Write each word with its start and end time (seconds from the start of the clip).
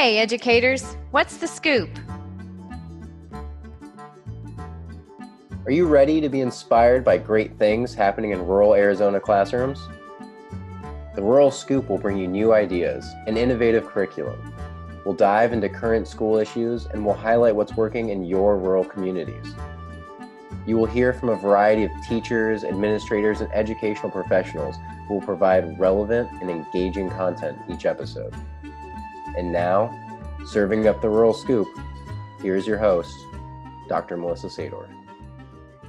Hey, 0.00 0.16
educators, 0.16 0.96
what's 1.10 1.36
the 1.36 1.46
scoop? 1.46 1.90
Are 5.66 5.70
you 5.70 5.86
ready 5.86 6.22
to 6.22 6.30
be 6.30 6.40
inspired 6.40 7.04
by 7.04 7.18
great 7.18 7.58
things 7.58 7.94
happening 7.94 8.30
in 8.30 8.46
rural 8.46 8.72
Arizona 8.72 9.20
classrooms? 9.20 9.78
The 11.14 11.20
Rural 11.20 11.50
Scoop 11.50 11.90
will 11.90 11.98
bring 11.98 12.16
you 12.16 12.26
new 12.26 12.54
ideas 12.54 13.12
and 13.26 13.36
innovative 13.36 13.88
curriculum. 13.88 14.54
We'll 15.04 15.16
dive 15.16 15.52
into 15.52 15.68
current 15.68 16.08
school 16.08 16.38
issues 16.38 16.86
and 16.86 17.04
we'll 17.04 17.12
highlight 17.12 17.54
what's 17.54 17.76
working 17.76 18.08
in 18.08 18.24
your 18.24 18.56
rural 18.56 18.84
communities. 18.84 19.54
You 20.66 20.78
will 20.78 20.86
hear 20.86 21.12
from 21.12 21.28
a 21.28 21.36
variety 21.36 21.84
of 21.84 21.90
teachers, 22.08 22.64
administrators, 22.64 23.42
and 23.42 23.52
educational 23.52 24.10
professionals 24.10 24.76
who 25.06 25.14
will 25.16 25.20
provide 25.20 25.78
relevant 25.78 26.30
and 26.40 26.48
engaging 26.48 27.10
content 27.10 27.58
each 27.68 27.84
episode. 27.84 28.34
And 29.36 29.52
now, 29.52 29.90
serving 30.46 30.86
up 30.86 31.00
the 31.00 31.08
Rural 31.08 31.34
Scoop, 31.34 31.68
here's 32.40 32.66
your 32.66 32.78
host, 32.78 33.14
Dr. 33.88 34.16
Melissa 34.16 34.48
Sadorf. 34.48 34.88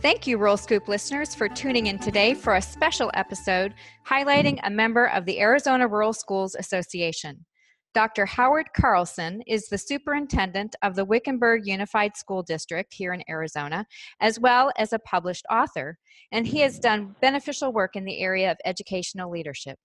Thank 0.02 0.26
you, 0.26 0.40
Rural 0.40 0.58
Scoop 0.58 0.88
listeners, 0.88 1.36
for 1.36 1.48
tuning 1.48 1.86
in 1.86 2.00
today 2.00 2.34
for 2.34 2.56
a 2.56 2.62
special 2.62 3.12
episode 3.14 3.76
highlighting 4.08 4.60
a 4.64 4.70
member 4.72 5.06
of 5.10 5.26
the 5.26 5.40
Arizona 5.40 5.88
Rural 5.88 6.14
Schools 6.14 6.56
Association. 6.56 7.46
Dr. 7.94 8.26
Howard 8.26 8.68
Carlson 8.74 9.44
is 9.48 9.68
the 9.68 9.78
superintendent 9.78 10.76
of 10.82 10.96
the 10.96 11.04
Wickenburg 11.04 11.68
Unified 11.68 12.16
School 12.16 12.42
District 12.42 12.94
here 12.94 13.14
in 13.14 13.22
Arizona, 13.30 13.86
as 14.22 14.40
well 14.40 14.72
as 14.78 14.94
a 14.94 15.00
published 15.00 15.46
author, 15.52 15.98
and 16.32 16.48
he 16.48 16.62
has 16.62 16.80
done 16.80 17.16
beneficial 17.22 17.74
work 17.74 17.96
in 17.96 18.06
the 18.06 18.22
area 18.22 18.50
of 18.50 18.58
educational 18.66 19.30
leadership. 19.30 19.78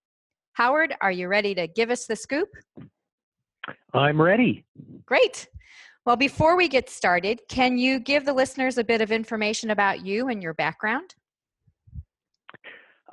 Howard, 0.52 0.94
are 1.02 1.12
you 1.12 1.28
ready 1.28 1.54
to 1.56 1.66
give 1.66 1.90
us 1.90 2.06
the 2.06 2.16
scoop? 2.16 2.48
I'm 3.92 4.20
ready. 4.20 4.64
Great. 5.06 5.48
Well, 6.04 6.16
before 6.16 6.56
we 6.56 6.68
get 6.68 6.88
started, 6.88 7.40
can 7.48 7.78
you 7.78 7.98
give 7.98 8.24
the 8.24 8.32
listeners 8.32 8.78
a 8.78 8.84
bit 8.84 9.00
of 9.00 9.10
information 9.10 9.70
about 9.70 10.06
you 10.06 10.28
and 10.28 10.42
your 10.42 10.54
background? 10.54 11.14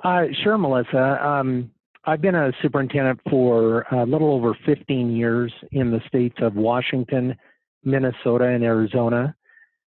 Uh, 0.04 0.26
sure, 0.42 0.58
Melissa. 0.58 1.26
Um, 1.26 1.70
I've 2.04 2.20
been 2.20 2.34
a 2.34 2.52
superintendent 2.62 3.20
for 3.28 3.86
a 3.90 4.04
little 4.04 4.32
over 4.32 4.56
15 4.66 5.16
years 5.16 5.52
in 5.72 5.90
the 5.90 6.00
states 6.06 6.36
of 6.42 6.54
Washington, 6.54 7.34
Minnesota, 7.82 8.44
and 8.44 8.62
Arizona. 8.62 9.34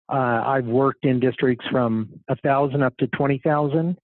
Uh, 0.10 0.44
I've 0.46 0.66
worked 0.66 1.06
in 1.06 1.20
districts 1.20 1.66
from 1.72 2.10
1,000 2.28 2.84
up 2.84 2.96
to 2.98 3.08
20,000, 3.08 3.98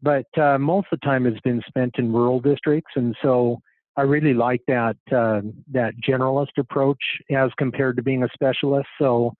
but 0.00 0.38
uh, 0.38 0.58
most 0.58 0.86
of 0.92 1.00
the 1.00 1.06
time 1.06 1.24
has 1.24 1.38
been 1.42 1.60
spent 1.66 1.94
in 1.98 2.12
rural 2.12 2.40
districts. 2.40 2.92
And 2.94 3.16
so 3.22 3.60
I 3.96 4.02
really 4.02 4.34
like 4.34 4.60
that, 4.68 4.96
uh, 5.10 5.40
that 5.72 5.94
generalist 6.06 6.58
approach 6.58 7.02
as 7.30 7.50
compared 7.56 7.96
to 7.96 8.02
being 8.02 8.22
a 8.22 8.28
specialist. 8.34 8.88
So, 9.00 9.34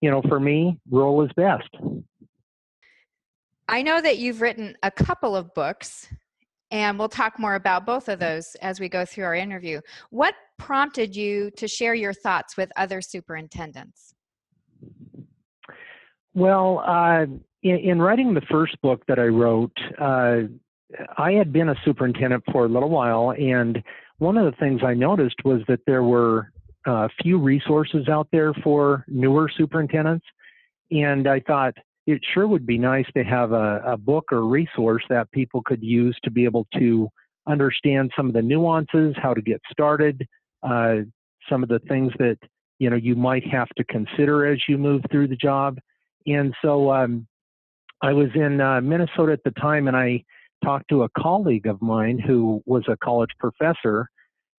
you 0.00 0.10
know, 0.10 0.22
for 0.28 0.40
me, 0.40 0.78
rural 0.90 1.22
is 1.22 1.30
best. 1.36 1.68
I 3.68 3.82
know 3.82 4.00
that 4.00 4.18
you've 4.18 4.40
written 4.40 4.76
a 4.82 4.90
couple 4.90 5.36
of 5.36 5.54
books 5.54 6.08
and 6.72 6.98
we'll 6.98 7.08
talk 7.08 7.38
more 7.38 7.54
about 7.54 7.86
both 7.86 8.08
of 8.08 8.18
those 8.18 8.54
as 8.56 8.80
we 8.80 8.88
go 8.88 9.04
through 9.04 9.24
our 9.24 9.34
interview. 9.34 9.80
What 10.10 10.34
prompted 10.58 11.16
you 11.16 11.50
to 11.52 11.66
share 11.66 11.94
your 11.94 12.12
thoughts 12.12 12.56
with 12.56 12.70
other 12.76 13.00
superintendents? 13.00 14.14
Well, 16.34 16.82
uh, 16.86 17.26
in, 17.62 17.76
in, 17.76 18.00
writing 18.00 18.34
the 18.34 18.40
first 18.42 18.80
book 18.82 19.02
that 19.08 19.18
I 19.18 19.26
wrote, 19.26 19.76
uh, 20.00 20.42
I 21.16 21.32
had 21.32 21.52
been 21.52 21.68
a 21.68 21.76
superintendent 21.84 22.44
for 22.52 22.64
a 22.64 22.68
little 22.68 22.90
while, 22.90 23.30
and 23.30 23.82
one 24.18 24.36
of 24.36 24.44
the 24.44 24.58
things 24.58 24.82
I 24.84 24.94
noticed 24.94 25.36
was 25.44 25.62
that 25.68 25.80
there 25.86 26.02
were 26.02 26.52
a 26.86 26.90
uh, 26.90 27.08
few 27.22 27.38
resources 27.38 28.08
out 28.08 28.28
there 28.32 28.54
for 28.54 29.04
newer 29.08 29.50
superintendents, 29.54 30.24
and 30.90 31.28
I 31.28 31.40
thought, 31.40 31.74
it 32.06 32.20
sure 32.34 32.48
would 32.48 32.66
be 32.66 32.78
nice 32.78 33.06
to 33.14 33.22
have 33.22 33.52
a, 33.52 33.82
a 33.86 33.96
book 33.96 34.32
or 34.32 34.42
resource 34.42 35.04
that 35.10 35.30
people 35.32 35.62
could 35.62 35.82
use 35.82 36.18
to 36.24 36.30
be 36.30 36.44
able 36.44 36.66
to 36.74 37.08
understand 37.46 38.10
some 38.16 38.26
of 38.26 38.32
the 38.32 38.42
nuances, 38.42 39.14
how 39.16 39.34
to 39.34 39.42
get 39.42 39.60
started, 39.70 40.26
uh, 40.62 40.96
some 41.48 41.62
of 41.62 41.68
the 41.68 41.78
things 41.88 42.12
that 42.18 42.38
you 42.78 42.90
know 42.90 42.96
you 42.96 43.14
might 43.14 43.46
have 43.46 43.68
to 43.76 43.84
consider 43.84 44.46
as 44.46 44.58
you 44.68 44.78
move 44.78 45.02
through 45.10 45.28
the 45.28 45.36
job. 45.36 45.78
And 46.26 46.54
so 46.62 46.92
um, 46.92 47.26
I 48.02 48.12
was 48.12 48.28
in 48.34 48.60
uh, 48.60 48.80
Minnesota 48.80 49.32
at 49.32 49.44
the 49.44 49.52
time, 49.52 49.88
and 49.88 49.96
I 49.96 50.24
talked 50.64 50.88
to 50.90 51.02
a 51.02 51.08
colleague 51.16 51.66
of 51.66 51.80
mine 51.82 52.18
who 52.18 52.62
was 52.66 52.84
a 52.88 52.96
college 52.96 53.30
professor, 53.38 54.08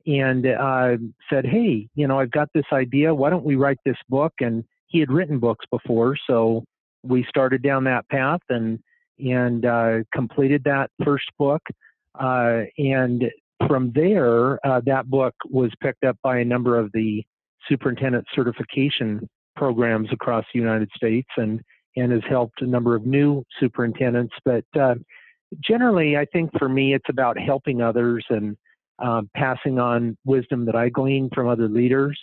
and 0.05 0.45
uh, 0.45 0.97
said, 1.29 1.45
"Hey, 1.45 1.87
you 1.95 2.07
know, 2.07 2.19
I've 2.19 2.31
got 2.31 2.49
this 2.53 2.65
idea. 2.73 3.13
Why 3.13 3.29
don't 3.29 3.45
we 3.45 3.55
write 3.55 3.77
this 3.85 3.97
book?" 4.09 4.33
And 4.39 4.63
he 4.87 4.99
had 4.99 5.11
written 5.11 5.39
books 5.39 5.65
before, 5.71 6.17
so 6.27 6.63
we 7.03 7.25
started 7.29 7.61
down 7.61 7.83
that 7.85 8.07
path 8.09 8.41
and 8.49 8.79
and 9.19 9.65
uh, 9.65 9.99
completed 10.13 10.63
that 10.65 10.89
first 11.03 11.25
book. 11.37 11.61
Uh, 12.19 12.63
and 12.77 13.25
from 13.67 13.91
there, 13.93 14.65
uh, 14.65 14.81
that 14.85 15.09
book 15.09 15.35
was 15.49 15.71
picked 15.81 16.03
up 16.03 16.17
by 16.23 16.39
a 16.39 16.45
number 16.45 16.77
of 16.77 16.91
the 16.93 17.23
superintendent 17.69 18.25
certification 18.33 19.27
programs 19.55 20.09
across 20.11 20.45
the 20.53 20.59
United 20.59 20.89
States 20.95 21.29
and 21.37 21.61
and 21.97 22.11
has 22.11 22.21
helped 22.29 22.61
a 22.61 22.65
number 22.65 22.95
of 22.95 23.05
new 23.05 23.43
superintendents. 23.59 24.33
But 24.45 24.63
uh, 24.79 24.95
generally, 25.59 26.17
I 26.17 26.25
think 26.25 26.51
for 26.57 26.69
me, 26.69 26.93
it's 26.93 27.09
about 27.09 27.37
helping 27.37 27.81
others 27.81 28.25
and 28.29 28.55
uh, 28.99 29.21
passing 29.35 29.79
on 29.79 30.17
wisdom 30.25 30.65
that 30.65 30.75
I 30.75 30.89
glean 30.89 31.29
from 31.33 31.47
other 31.47 31.67
leaders. 31.67 32.19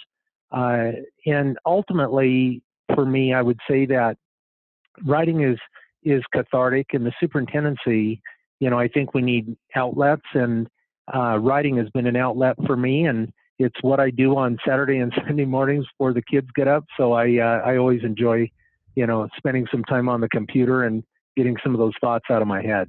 Uh, 0.51 0.93
and 1.27 1.59
ultimately, 1.67 2.63
for 2.95 3.05
me, 3.05 3.35
I 3.35 3.43
would 3.43 3.59
say 3.69 3.87
that 3.87 4.17
writing 5.05 5.43
is 5.43 5.59
is 6.05 6.23
cathartic, 6.33 6.87
and 6.93 7.05
the 7.05 7.13
superintendency, 7.21 8.23
you 8.61 8.71
know, 8.71 8.79
I 8.79 8.89
think 8.89 9.15
we 9.15 9.21
need 9.21 9.57
outlets, 9.75 10.23
and 10.33 10.69
uh, 11.15 11.39
writing 11.39 11.77
has 11.77 11.91
been 11.91 12.07
an 12.07 12.17
outlet 12.17 12.57
for 12.67 12.77
me, 12.77 13.07
and 13.07 13.31
it's 13.59 13.77
what 13.83 13.99
I 14.01 14.11
do 14.11 14.37
on 14.37 14.59
Saturday 14.67 14.99
and 14.99 15.13
Sunday 15.27 15.45
mornings 15.45 15.87
before 15.87 16.15
the 16.15 16.23
kids 16.23 16.49
get 16.55 16.69
up. 16.69 16.85
So 16.97 17.13
I 17.13 17.39
uh, 17.39 17.63
I 17.67 17.77
always 17.77 18.05
enjoy, 18.05 18.51
you 18.95 19.07
know, 19.07 19.29
spending 19.37 19.67
some 19.71 19.85
time 19.85 20.09
on 20.09 20.21
the 20.21 20.29
computer 20.29 20.85
and 20.85 21.03
getting 21.37 21.57
some 21.63 21.75
of 21.75 21.79
those 21.79 21.95
thoughts 22.01 22.27
out 22.31 22.41
of 22.41 22.49
my 22.49 22.63
head. 22.63 22.89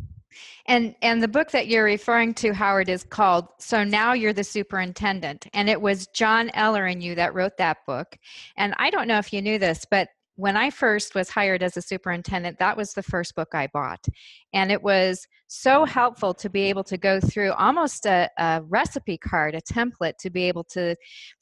And 0.67 0.95
and 1.01 1.21
the 1.21 1.27
book 1.27 1.51
that 1.51 1.67
you're 1.67 1.83
referring 1.83 2.33
to, 2.35 2.53
Howard, 2.53 2.89
is 2.89 3.03
called 3.03 3.47
"So 3.59 3.83
Now 3.83 4.13
You're 4.13 4.33
the 4.33 4.43
Superintendent," 4.43 5.47
and 5.53 5.69
it 5.69 5.81
was 5.81 6.07
John 6.07 6.49
Eller 6.53 6.85
and 6.85 7.01
you 7.01 7.15
that 7.15 7.33
wrote 7.33 7.57
that 7.57 7.77
book. 7.85 8.17
And 8.57 8.73
I 8.77 8.89
don't 8.89 9.07
know 9.07 9.17
if 9.17 9.33
you 9.33 9.41
knew 9.41 9.59
this, 9.59 9.85
but 9.89 10.09
when 10.39 10.55
I 10.55 10.69
first 10.69 11.15
was 11.15 11.29
hired 11.29 11.61
as 11.61 11.75
a 11.75 11.81
superintendent, 11.81 12.59
that 12.59 12.77
was 12.77 12.93
the 12.93 13.03
first 13.03 13.35
book 13.35 13.49
I 13.53 13.67
bought. 13.73 14.05
And 14.53 14.71
it 14.71 14.81
was 14.81 15.27
so 15.47 15.83
helpful 15.83 16.33
to 16.35 16.49
be 16.49 16.61
able 16.61 16.85
to 16.85 16.97
go 16.97 17.19
through 17.19 17.51
almost 17.51 18.05
a, 18.05 18.29
a, 18.37 18.61
recipe 18.63 19.17
card, 19.17 19.53
a 19.53 19.61
template 19.61 20.15
to 20.21 20.29
be 20.29 20.45
able 20.45 20.63
to 20.71 20.95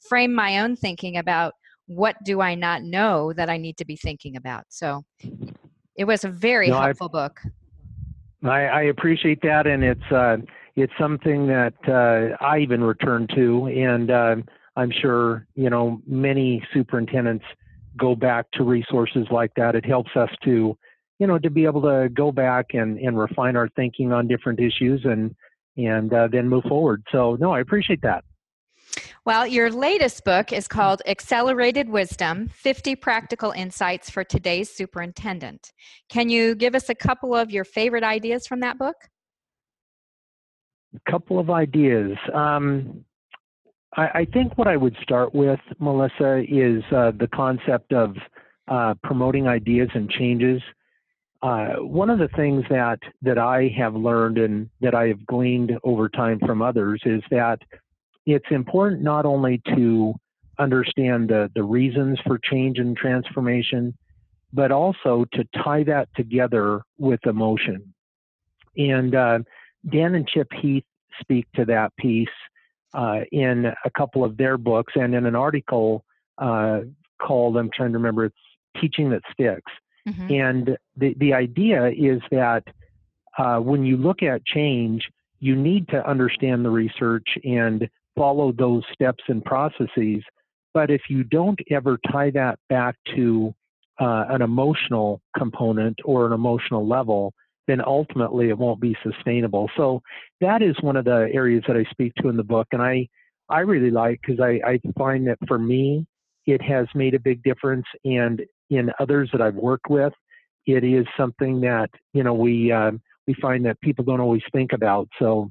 frame 0.08 0.34
my 0.34 0.58
own 0.58 0.74
thinking 0.74 1.16
about 1.16 1.54
what 1.86 2.16
do 2.24 2.40
I 2.40 2.56
not 2.56 2.82
know 2.82 3.32
that 3.34 3.48
I 3.48 3.56
need 3.56 3.76
to 3.76 3.84
be 3.84 3.96
thinking 3.96 4.34
about. 4.34 4.64
So 4.68 5.04
it 5.96 6.04
was 6.04 6.24
a 6.24 6.28
very 6.28 6.68
no, 6.68 6.80
helpful 6.80 7.10
I, 7.14 7.16
book. 7.22 7.40
I, 8.42 8.66
I, 8.66 8.82
appreciate 8.82 9.42
that. 9.42 9.66
And 9.66 9.82
it's, 9.82 10.12
uh, 10.12 10.36
it's 10.76 10.92
something 10.98 11.46
that 11.48 11.74
uh, 11.88 12.42
I 12.44 12.58
even 12.58 12.82
return 12.82 13.26
to. 13.34 13.66
And 13.66 14.10
uh, 14.10 14.36
I'm 14.76 14.92
sure, 14.92 15.46
you 15.54 15.70
know, 15.70 16.00
many 16.06 16.62
superintendents– 16.72 17.44
go 17.98 18.14
back 18.14 18.50
to 18.52 18.64
resources 18.64 19.26
like 19.30 19.52
that. 19.56 19.74
It 19.74 19.84
helps 19.84 20.10
us 20.16 20.30
to, 20.44 20.78
you 21.18 21.26
know, 21.26 21.38
to 21.38 21.50
be 21.50 21.64
able 21.64 21.82
to 21.82 22.08
go 22.08 22.32
back 22.32 22.66
and, 22.72 22.98
and 22.98 23.18
refine 23.18 23.56
our 23.56 23.68
thinking 23.70 24.12
on 24.12 24.28
different 24.28 24.60
issues 24.60 25.02
and 25.04 25.34
and 25.76 26.12
uh, 26.12 26.26
then 26.26 26.48
move 26.48 26.64
forward. 26.64 27.04
So 27.12 27.36
no, 27.38 27.52
I 27.52 27.60
appreciate 27.60 28.02
that. 28.02 28.24
Well, 29.24 29.46
your 29.46 29.70
latest 29.70 30.24
book 30.24 30.52
is 30.52 30.66
called 30.68 31.02
Accelerated 31.06 31.88
Wisdom 31.88 32.48
50 32.48 32.96
Practical 32.96 33.50
Insights 33.52 34.10
for 34.10 34.24
Today's 34.24 34.70
Superintendent. 34.70 35.72
Can 36.08 36.28
you 36.28 36.54
give 36.54 36.74
us 36.74 36.88
a 36.88 36.94
couple 36.94 37.34
of 37.34 37.50
your 37.50 37.64
favorite 37.64 38.04
ideas 38.04 38.46
from 38.46 38.60
that 38.60 38.78
book? 38.78 38.96
A 40.94 41.10
couple 41.10 41.38
of 41.38 41.50
ideas. 41.50 42.16
Um, 42.32 43.04
I, 43.96 44.08
I 44.20 44.24
think 44.32 44.56
what 44.56 44.68
I 44.68 44.76
would 44.76 44.96
start 45.02 45.34
with, 45.34 45.60
Melissa, 45.78 46.44
is 46.48 46.82
uh, 46.90 47.12
the 47.18 47.28
concept 47.34 47.92
of 47.92 48.16
uh, 48.68 48.94
promoting 49.02 49.46
ideas 49.46 49.88
and 49.94 50.10
changes. 50.10 50.62
Uh, 51.42 51.74
one 51.76 52.10
of 52.10 52.18
the 52.18 52.28
things 52.36 52.64
that 52.68 52.98
that 53.22 53.38
I 53.38 53.72
have 53.78 53.94
learned 53.94 54.38
and 54.38 54.68
that 54.80 54.94
I 54.94 55.06
have 55.06 55.24
gleaned 55.26 55.72
over 55.84 56.08
time 56.08 56.40
from 56.40 56.62
others 56.62 57.00
is 57.04 57.22
that 57.30 57.60
it's 58.28 58.50
important 58.50 59.00
not 59.00 59.24
only 59.24 59.62
to 59.74 60.14
understand 60.58 61.30
the, 61.30 61.50
the 61.54 61.62
reasons 61.62 62.18
for 62.26 62.38
change 62.38 62.78
and 62.78 62.94
transformation, 62.94 63.96
but 64.52 64.70
also 64.70 65.24
to 65.32 65.44
tie 65.64 65.82
that 65.84 66.08
together 66.14 66.82
with 66.98 67.20
emotion. 67.24 67.94
And 68.76 69.14
uh, 69.14 69.38
Dan 69.90 70.14
and 70.14 70.28
Chip 70.28 70.48
Heath 70.60 70.84
speak 71.20 71.46
to 71.56 71.64
that 71.64 71.96
piece 71.96 72.28
uh, 72.92 73.20
in 73.32 73.64
a 73.64 73.90
couple 73.96 74.24
of 74.24 74.36
their 74.36 74.58
books 74.58 74.92
and 74.94 75.14
in 75.14 75.24
an 75.24 75.34
article 75.34 76.04
uh, 76.36 76.80
called, 77.20 77.56
I'm 77.56 77.70
trying 77.74 77.92
to 77.92 77.98
remember, 77.98 78.26
it's 78.26 78.36
Teaching 78.78 79.08
That 79.08 79.22
Sticks. 79.32 79.72
Mm-hmm. 80.06 80.32
And 80.32 80.78
the, 80.96 81.14
the 81.18 81.32
idea 81.32 81.88
is 81.88 82.20
that 82.30 82.64
uh, 83.38 83.58
when 83.58 83.84
you 83.86 83.96
look 83.96 84.22
at 84.22 84.44
change, 84.44 85.08
you 85.40 85.56
need 85.56 85.88
to 85.88 86.06
understand 86.06 86.64
the 86.64 86.70
research 86.70 87.26
and 87.42 87.88
follow 88.18 88.52
those 88.52 88.82
steps 88.92 89.22
and 89.28 89.44
processes. 89.44 90.22
But 90.74 90.90
if 90.90 91.02
you 91.08 91.24
don't 91.24 91.58
ever 91.70 91.98
tie 92.10 92.30
that 92.32 92.58
back 92.68 92.96
to 93.16 93.54
uh, 94.00 94.26
an 94.28 94.42
emotional 94.42 95.22
component 95.36 95.98
or 96.04 96.26
an 96.26 96.32
emotional 96.32 96.86
level, 96.86 97.32
then 97.66 97.80
ultimately 97.84 98.48
it 98.48 98.58
won't 98.58 98.80
be 98.80 98.96
sustainable. 99.02 99.70
So 99.76 100.02
that 100.40 100.62
is 100.62 100.74
one 100.80 100.96
of 100.96 101.04
the 101.04 101.28
areas 101.32 101.62
that 101.68 101.76
I 101.76 101.84
speak 101.90 102.12
to 102.16 102.28
in 102.28 102.36
the 102.36 102.44
book, 102.44 102.66
and 102.72 102.82
I 102.82 103.08
I 103.50 103.60
really 103.60 103.90
like 103.90 104.20
because 104.20 104.40
I, 104.40 104.60
I 104.66 104.80
find 104.96 105.26
that 105.28 105.38
for 105.46 105.58
me 105.58 106.06
it 106.46 106.60
has 106.62 106.86
made 106.94 107.14
a 107.14 107.20
big 107.20 107.42
difference, 107.42 107.86
and 108.04 108.42
in 108.70 108.90
others 108.98 109.28
that 109.32 109.42
I've 109.42 109.54
worked 109.54 109.88
with, 109.88 110.12
it 110.66 110.84
is 110.84 111.06
something 111.16 111.60
that 111.62 111.90
you 112.12 112.22
know 112.22 112.34
we 112.34 112.72
um, 112.72 113.00
we 113.26 113.34
find 113.34 113.64
that 113.66 113.80
people 113.80 114.04
don't 114.04 114.20
always 114.20 114.42
think 114.52 114.72
about. 114.72 115.08
So 115.18 115.50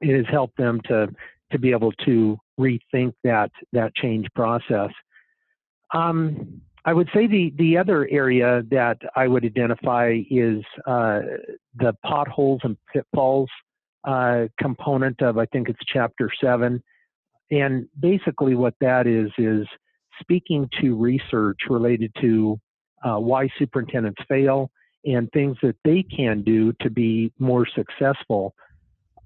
it 0.00 0.16
has 0.16 0.26
helped 0.30 0.56
them 0.56 0.80
to 0.88 1.08
to 1.52 1.58
be 1.58 1.70
able 1.70 1.92
to 2.04 2.38
rethink 2.58 3.12
that 3.24 3.50
that 3.72 3.94
change 3.94 4.26
process. 4.34 4.90
Um, 5.94 6.60
I 6.84 6.92
would 6.92 7.08
say 7.14 7.26
the 7.26 7.52
the 7.58 7.76
other 7.76 8.08
area 8.10 8.62
that 8.70 8.98
I 9.16 9.28
would 9.28 9.44
identify 9.44 10.20
is 10.30 10.62
uh, 10.86 11.20
the 11.76 11.94
potholes 12.04 12.60
and 12.64 12.76
pitfalls 12.92 13.50
uh, 14.04 14.46
component 14.58 15.20
of 15.22 15.38
I 15.38 15.46
think 15.46 15.68
it's 15.68 15.80
chapter 15.92 16.30
seven, 16.42 16.82
and 17.50 17.86
basically 18.00 18.54
what 18.54 18.74
that 18.80 19.06
is 19.06 19.30
is 19.38 19.66
speaking 20.20 20.68
to 20.80 20.96
research 20.96 21.58
related 21.68 22.12
to 22.20 22.58
uh, 23.04 23.16
why 23.16 23.48
superintendents 23.58 24.20
fail 24.28 24.70
and 25.04 25.30
things 25.32 25.56
that 25.62 25.76
they 25.84 26.02
can 26.02 26.42
do 26.42 26.72
to 26.80 26.90
be 26.90 27.32
more 27.38 27.66
successful. 27.66 28.54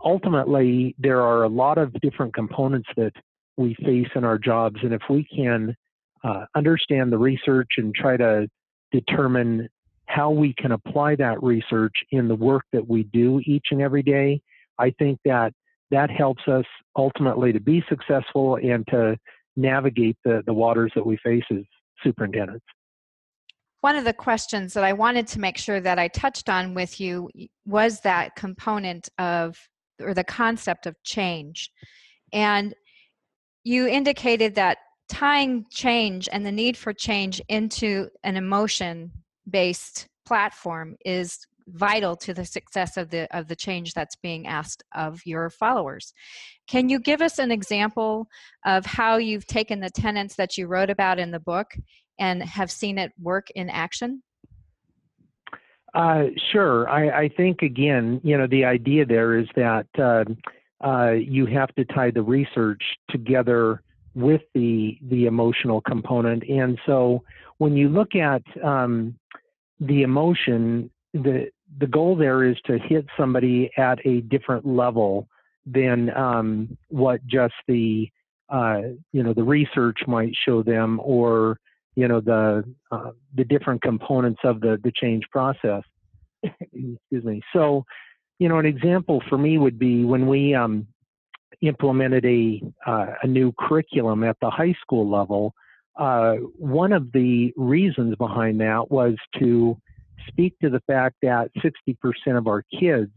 Ultimately, 0.05 0.95
there 0.99 1.23
are 1.23 1.45
a 1.45 1.49
lot 1.49 1.79
of 1.79 1.93
different 2.01 2.35
components 2.35 2.89
that 2.97 3.13
we 3.57 3.75
face 3.85 4.09
in 4.15 4.25
our 4.25 4.39
jobs, 4.39 4.77
and 4.83 4.93
if 4.93 5.03
we 5.09 5.25
can 5.25 5.77
uh, 6.25 6.47
understand 6.55 7.13
the 7.13 7.19
research 7.19 7.69
and 7.77 7.95
try 7.95 8.17
to 8.17 8.49
determine 8.91 9.69
how 10.07 10.31
we 10.31 10.55
can 10.55 10.73
apply 10.73 11.17
that 11.17 11.43
research 11.43 11.95
in 12.11 12.29
the 12.29 12.35
work 12.35 12.65
that 12.73 12.87
we 12.87 13.05
do 13.05 13.41
each 13.47 13.67
and 13.71 13.81
every 13.81 14.03
day, 14.03 14.41
I 14.79 14.91
think 14.99 15.19
that 15.25 15.53
that 15.91 16.11
helps 16.11 16.43
us 16.49 16.65
ultimately 16.97 17.53
to 17.53 17.61
be 17.61 17.85
successful 17.89 18.57
and 18.57 18.87
to 18.89 19.17
navigate 19.57 20.17
the, 20.25 20.43
the 20.47 20.53
waters 20.53 20.91
that 20.95 21.07
we 21.07 21.17
face 21.19 21.45
as 21.51 21.63
superintendents. 22.03 22.65
One 23.83 23.97
of 23.97 24.05
the 24.05 24.13
questions 24.13 24.75
that 24.75 24.85
I 24.85 24.93
wanted 24.93 25.27
to 25.29 25.41
make 25.41 25.59
sure 25.59 25.81
that 25.81 25.99
I 25.99 26.09
touched 26.09 26.49
on 26.49 26.75
with 26.75 27.01
you 27.01 27.29
was 27.67 28.01
that 28.01 28.37
component 28.37 29.09
of, 29.19 29.59
or 30.03 30.15
the 30.15 30.25
concept 30.25 30.87
of 30.87 31.03
change. 31.03 31.71
And 32.33 32.75
you 33.65 33.87
indicated 33.87 34.55
that 34.57 34.79
tying 35.09 35.67
change 35.71 36.29
and 36.33 36.45
the 36.45 36.53
need 36.53 36.77
for 36.77 36.93
change 36.93 37.41
into 37.49 38.09
an 38.25 38.37
emotion 38.37 39.11
based 39.49 40.07
platform 40.25 40.97
is 41.05 41.47
vital 41.69 42.17
to 42.17 42.35
the 42.35 42.45
success 42.45 42.97
of 42.97 43.11
the 43.11 43.29
of 43.37 43.47
the 43.47 43.57
change 43.57 43.95
that's 43.95 44.17
being 44.17 44.47
asked 44.47 44.83
of 44.95 45.21
your 45.25 45.49
followers 45.49 46.13
can 46.69 46.89
you 46.89 46.99
give 46.99 47.23
us 47.23 47.39
an 47.39 47.53
example 47.53 48.27
of 48.65 48.85
how 48.85 49.17
you've 49.17 49.47
taken 49.47 49.79
the 49.81 49.91
tenets 49.91 50.35
that 50.35 50.57
you 50.57 50.67
wrote 50.67 50.91
about 50.91 51.19
in 51.19 51.31
the 51.31 51.39
book 51.39 51.75
and 52.19 52.43
have 52.43 52.71
seen 52.71 52.99
it 52.99 53.13
work 53.21 53.49
in 53.55 53.71
action 53.71 54.23
uh, 55.95 56.25
sure 56.53 56.89
I, 56.89 57.25
I, 57.25 57.29
think 57.29 57.63
again 57.63 58.21
you 58.25 58.39
know 58.39 58.47
the 58.47 58.65
idea 58.65 59.05
there 59.05 59.39
is 59.39 59.47
that 59.57 59.87
uh, 59.99 60.25
uh, 60.83 61.13
you 61.13 61.47
have 61.47 61.75
to 61.75 61.85
tie 61.85 62.11
the 62.11 62.23
research 62.23 62.83
together 63.11 63.83
with 64.15 64.43
the 64.55 64.99
the 65.09 65.27
emotional 65.27 65.81
component. 65.81 66.43
And 66.49 66.79
so 66.87 67.23
when 67.59 67.77
you 67.77 67.89
look 67.89 68.15
at 68.15 68.43
um, 68.63 69.15
the 69.81 70.03
emotion, 70.03 70.91
the 71.13 71.51
the 71.79 71.87
goal 71.87 72.17
there 72.17 72.45
is 72.45 72.57
to 72.67 72.79
hit 72.79 73.07
somebody 73.17 73.71
at 73.77 74.05
a 74.07 74.21
different 74.23 74.67
level 74.67 75.29
than 75.65 76.15
um, 76.17 76.77
what 76.89 77.25
just 77.27 77.55
the 77.69 78.11
uh, 78.49 78.83
you 79.13 79.23
know 79.23 79.33
the 79.33 79.45
research 79.45 80.01
might 80.07 80.35
show 80.45 80.63
them, 80.63 81.01
or 81.03 81.59
you 81.95 82.09
know 82.09 82.21
the 82.21 82.65
uh, 82.91 83.11
the 83.35 83.45
different 83.45 83.83
components 83.83 84.41
of 84.45 84.61
the 84.61 84.79
the 84.83 84.93
change 84.95 85.25
process. 85.31 85.83
Excuse 86.43 87.25
me. 87.25 87.41
So, 87.53 87.85
you 88.39 88.49
know, 88.49 88.59
an 88.59 88.67
example 88.67 89.23
for 89.29 89.39
me 89.39 89.59
would 89.59 89.79
be 89.79 90.05
when 90.05 90.27
we 90.27 90.55
um, 90.55 90.89
implemented 91.63 92.25
a, 92.25 92.63
uh, 92.87 93.07
a 93.23 93.27
new 93.27 93.53
curriculum 93.59 94.25
at 94.25 94.37
the 94.41 94.51
high 94.51 94.75
school 94.81 95.09
level, 95.09 95.55
uh, 95.97 96.35
one 96.59 96.93
of 96.93 97.13
the 97.13 97.53
reasons 97.57 98.17
behind 98.17 98.61
that 98.61 98.91
was 98.91 99.15
to 99.39 99.77
speak 100.29 100.59
to 100.61 100.71
the 100.71 100.81
fact 100.87 101.17
that 101.23 101.51
60% 101.57 101.97
of 102.37 102.47
our 102.47 102.65
kids 102.79 103.13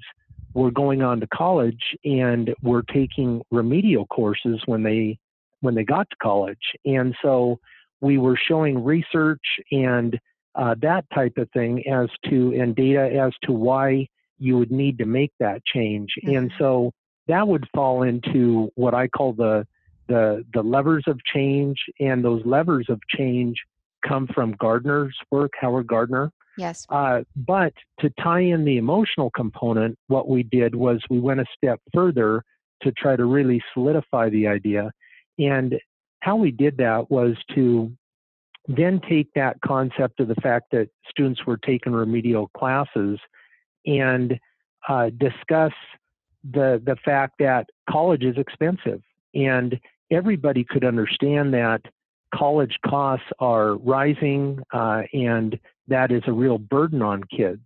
were 0.54 0.72
going 0.72 1.02
on 1.02 1.20
to 1.20 1.28
college 1.28 1.82
and 2.04 2.54
were 2.62 2.84
taking 2.84 3.42
remedial 3.52 4.06
courses 4.08 4.62
when 4.66 4.84
they 4.84 5.18
when 5.62 5.74
they 5.74 5.84
got 5.84 6.08
to 6.10 6.16
college 6.22 6.58
and 6.86 7.16
so 7.22 7.60
we 8.02 8.18
were 8.18 8.38
showing 8.38 8.84
research 8.84 9.44
and 9.72 10.20
uh, 10.56 10.76
that 10.82 11.06
type 11.14 11.38
of 11.38 11.50
thing 11.52 11.86
as 11.88 12.10
to 12.30 12.54
and 12.60 12.76
data 12.76 13.10
as 13.20 13.34
to 13.44 13.52
why 13.52 14.08
you 14.38 14.58
would 14.58 14.72
need 14.72 14.98
to 14.98 15.06
make 15.06 15.32
that 15.40 15.64
change 15.66 16.10
mm-hmm. 16.24 16.38
and 16.38 16.52
so 16.58 16.92
that 17.28 17.48
would 17.48 17.68
fall 17.74 18.04
into 18.04 18.70
what 18.76 18.94
I 18.94 19.08
call 19.08 19.34
the 19.34 19.66
the 20.08 20.46
the 20.54 20.62
levers 20.62 21.04
of 21.08 21.20
change, 21.34 21.78
and 22.00 22.24
those 22.24 22.42
levers 22.46 22.88
of 22.90 23.00
change 23.10 23.56
come 24.08 24.28
from 24.34 24.54
Gardner's 24.60 25.16
work, 25.32 25.52
Howard 25.60 25.88
Gardner. 25.88 26.32
Yes. 26.58 26.86
Uh, 26.90 27.22
but 27.36 27.74
to 28.00 28.10
tie 28.22 28.42
in 28.42 28.64
the 28.64 28.78
emotional 28.78 29.30
component, 29.32 29.98
what 30.08 30.30
we 30.30 30.44
did 30.44 30.74
was 30.74 31.02
we 31.10 31.20
went 31.20 31.42
a 31.42 31.46
step 31.58 31.82
further 31.94 32.44
to 32.82 32.92
try 32.94 33.16
to 33.16 33.26
really 33.26 33.62
solidify 33.74 34.30
the 34.30 34.48
idea. 34.48 34.92
And 35.38 35.78
how 36.26 36.36
we 36.36 36.50
did 36.50 36.76
that 36.78 37.12
was 37.12 37.36
to 37.54 37.96
then 38.68 39.00
take 39.08 39.32
that 39.36 39.62
concept 39.64 40.20
of 40.20 40.28
the 40.28 40.36
fact 40.36 40.72
that 40.72 40.90
students 41.08 41.46
were 41.46 41.58
taking 41.58 41.94
remedial 41.94 42.48
classes 42.58 43.20
and 43.86 44.40
uh, 44.90 45.12
discuss 45.20 45.72
the 46.52 46.82
the 46.84 46.96
fact 47.06 47.36
that 47.38 47.68
college 47.88 48.24
is 48.24 48.38
expensive 48.38 49.04
and 49.36 49.80
everybody 50.10 50.64
could 50.64 50.84
understand 50.84 51.54
that 51.54 51.82
college 52.34 52.76
costs 52.84 53.28
are 53.38 53.76
rising 53.76 54.60
uh, 54.74 55.04
and 55.14 55.60
that 55.88 56.12
is 56.12 56.24
a 56.26 56.34
real 56.34 56.58
burden 56.58 57.04
on 57.04 57.24
kids. 57.26 57.62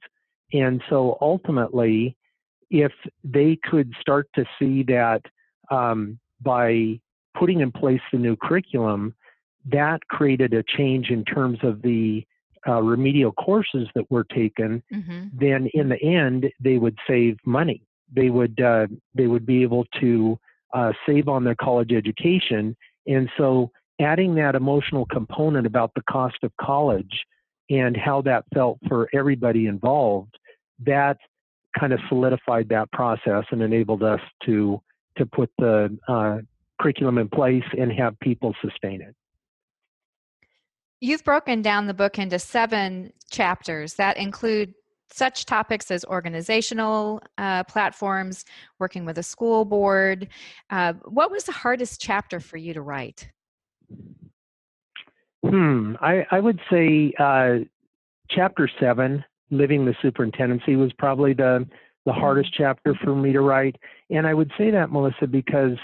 And 0.51 0.81
so 0.89 1.17
ultimately 1.21 2.17
if 2.69 2.91
they 3.23 3.57
could 3.63 3.93
start 4.01 4.27
to 4.35 4.43
see 4.59 4.83
that 4.83 5.21
um, 5.71 6.19
by 6.41 6.99
putting 7.37 7.61
in 7.61 7.71
place 7.71 8.01
the 8.11 8.17
new 8.17 8.35
curriculum 8.35 9.15
that 9.65 9.99
created 10.09 10.53
a 10.53 10.63
change 10.63 11.09
in 11.09 11.23
terms 11.25 11.59
of 11.63 11.81
the 11.81 12.25
uh, 12.67 12.81
remedial 12.81 13.31
courses 13.33 13.87
that 13.95 14.09
were 14.09 14.25
taken, 14.25 14.83
mm-hmm. 14.93 15.27
then 15.33 15.69
in 15.73 15.89
the 15.89 16.01
end 16.01 16.49
they 16.59 16.77
would 16.77 16.97
save 17.07 17.37
money 17.45 17.81
they 18.13 18.29
would 18.29 18.59
uh, 18.59 18.87
they 19.13 19.27
would 19.27 19.45
be 19.45 19.61
able 19.61 19.85
to 19.99 20.39
uh, 20.73 20.91
save 21.05 21.27
on 21.27 21.43
their 21.43 21.55
college 21.55 21.91
education. 21.91 22.75
And 23.07 23.29
so, 23.37 23.71
adding 23.99 24.35
that 24.35 24.55
emotional 24.55 25.05
component 25.05 25.65
about 25.65 25.91
the 25.95 26.03
cost 26.09 26.37
of 26.43 26.51
college 26.59 27.25
and 27.69 27.95
how 27.95 28.21
that 28.23 28.45
felt 28.53 28.79
for 28.87 29.09
everybody 29.13 29.67
involved, 29.67 30.37
that 30.85 31.17
kind 31.79 31.93
of 31.93 31.99
solidified 32.09 32.67
that 32.69 32.91
process 32.91 33.43
and 33.51 33.61
enabled 33.61 34.03
us 34.03 34.21
to 34.45 34.81
to 35.17 35.25
put 35.25 35.51
the 35.59 35.97
uh, 36.07 36.37
curriculum 36.79 37.17
in 37.17 37.29
place 37.29 37.63
and 37.77 37.91
have 37.91 38.19
people 38.19 38.55
sustain 38.61 39.01
it. 39.01 39.15
You've 41.01 41.23
broken 41.23 41.61
down 41.61 41.87
the 41.87 41.93
book 41.93 42.19
into 42.19 42.39
seven 42.39 43.13
chapters 43.31 43.93
that 43.95 44.17
include 44.17 44.73
such 45.11 45.45
topics 45.45 45.89
as 45.91 46.05
organizational 46.05 47.21
uh, 47.37 47.63
platforms, 47.63 48.45
working 48.79 49.05
with 49.05 49.17
a 49.17 49.23
school 49.23 49.65
board. 49.65 50.27
Uh, 50.69 50.93
what 51.05 51.31
was 51.31 51.45
the 51.45 51.51
hardest 51.51 52.01
chapter 52.01 52.39
for 52.39 52.57
you 52.57 52.73
to 52.73 52.81
write? 52.81 53.29
Hmm, 55.43 55.95
I, 56.01 56.25
I 56.31 56.39
would 56.39 56.59
say 56.69 57.13
uh, 57.17 57.59
chapter 58.29 58.69
seven, 58.79 59.23
living 59.51 59.85
the 59.85 59.95
superintendency, 60.01 60.75
was 60.75 60.91
probably 60.93 61.33
the 61.33 61.67
the 62.05 62.13
hardest 62.13 62.53
chapter 62.53 62.95
for 63.03 63.15
me 63.15 63.33
to 63.33 63.41
write. 63.41 63.75
And 64.09 64.25
I 64.25 64.33
would 64.33 64.51
say 64.57 64.71
that, 64.71 64.91
Melissa, 64.91 65.27
because 65.27 65.77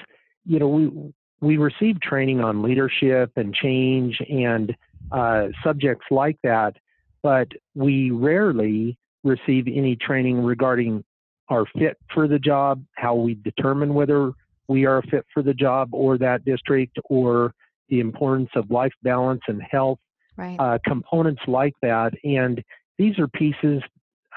you 0.46 0.60
know, 0.60 0.68
we 0.68 1.14
we 1.42 1.58
receive 1.58 2.00
training 2.02 2.42
on 2.42 2.62
leadership 2.62 3.32
and 3.36 3.54
change 3.54 4.20
and 4.30 4.76
uh, 5.12 5.48
subjects 5.64 6.06
like 6.10 6.38
that, 6.44 6.76
but 7.22 7.48
we 7.74 8.12
rarely 8.12 8.98
receive 9.24 9.68
any 9.68 9.96
training 9.96 10.44
regarding 10.44 11.04
our 11.50 11.66
fit 11.78 11.98
for 12.14 12.28
the 12.28 12.40
job, 12.40 12.84
how 12.96 13.16
we 13.16 13.36
determine 13.36 13.94
whether 13.94 14.32
we 14.68 14.86
are 14.86 15.00
a 15.00 15.04
fit 15.04 15.26
for 15.34 15.44
the 15.44 15.54
job 15.54 15.90
or 15.92 16.18
that 16.18 16.44
district, 16.46 16.98
or 17.06 17.54
the 17.90 18.00
importance 18.00 18.50
of 18.56 18.72
life 18.72 18.94
balance 19.04 19.42
and 19.48 19.62
health, 19.70 20.00
right. 20.38 20.58
uh, 20.60 20.80
components 20.86 21.42
like 21.48 21.74
that. 21.82 22.14
And 22.24 22.64
these 22.98 23.20
are 23.20 23.28
pieces 23.28 23.84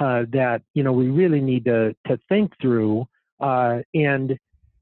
uh, 0.01 0.25
that 0.33 0.63
you 0.75 0.83
know 0.83 0.93
we 0.93 1.09
really 1.09 1.41
need 1.41 1.65
to 1.65 1.95
to 2.07 2.19
think 2.29 2.53
through, 2.61 3.07
uh, 3.41 3.79
and 3.95 4.39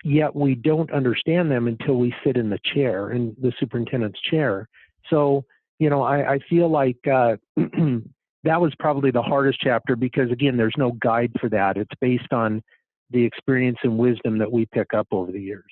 yet 0.06 0.34
we 0.34 0.54
don't 0.54 0.92
understand 0.92 1.50
them 1.50 1.66
until 1.66 1.96
we 1.96 2.14
sit 2.24 2.36
in 2.36 2.48
the 2.50 2.60
chair, 2.74 3.10
in 3.10 3.34
the 3.40 3.52
superintendent's 3.58 4.20
chair. 4.20 4.68
So 5.10 5.44
you 5.78 5.90
know, 5.90 6.02
I, 6.02 6.34
I 6.34 6.38
feel 6.48 6.70
like 6.70 6.98
uh, 7.06 7.36
that 7.56 8.60
was 8.60 8.72
probably 8.78 9.10
the 9.10 9.22
hardest 9.22 9.60
chapter 9.60 9.96
because 9.96 10.30
again, 10.30 10.56
there's 10.56 10.74
no 10.78 10.92
guide 10.92 11.32
for 11.40 11.48
that. 11.50 11.76
It's 11.76 11.94
based 12.00 12.32
on 12.32 12.62
the 13.10 13.22
experience 13.24 13.78
and 13.82 13.98
wisdom 13.98 14.38
that 14.38 14.50
we 14.50 14.66
pick 14.66 14.94
up 14.94 15.06
over 15.12 15.30
the 15.30 15.40
years. 15.40 15.64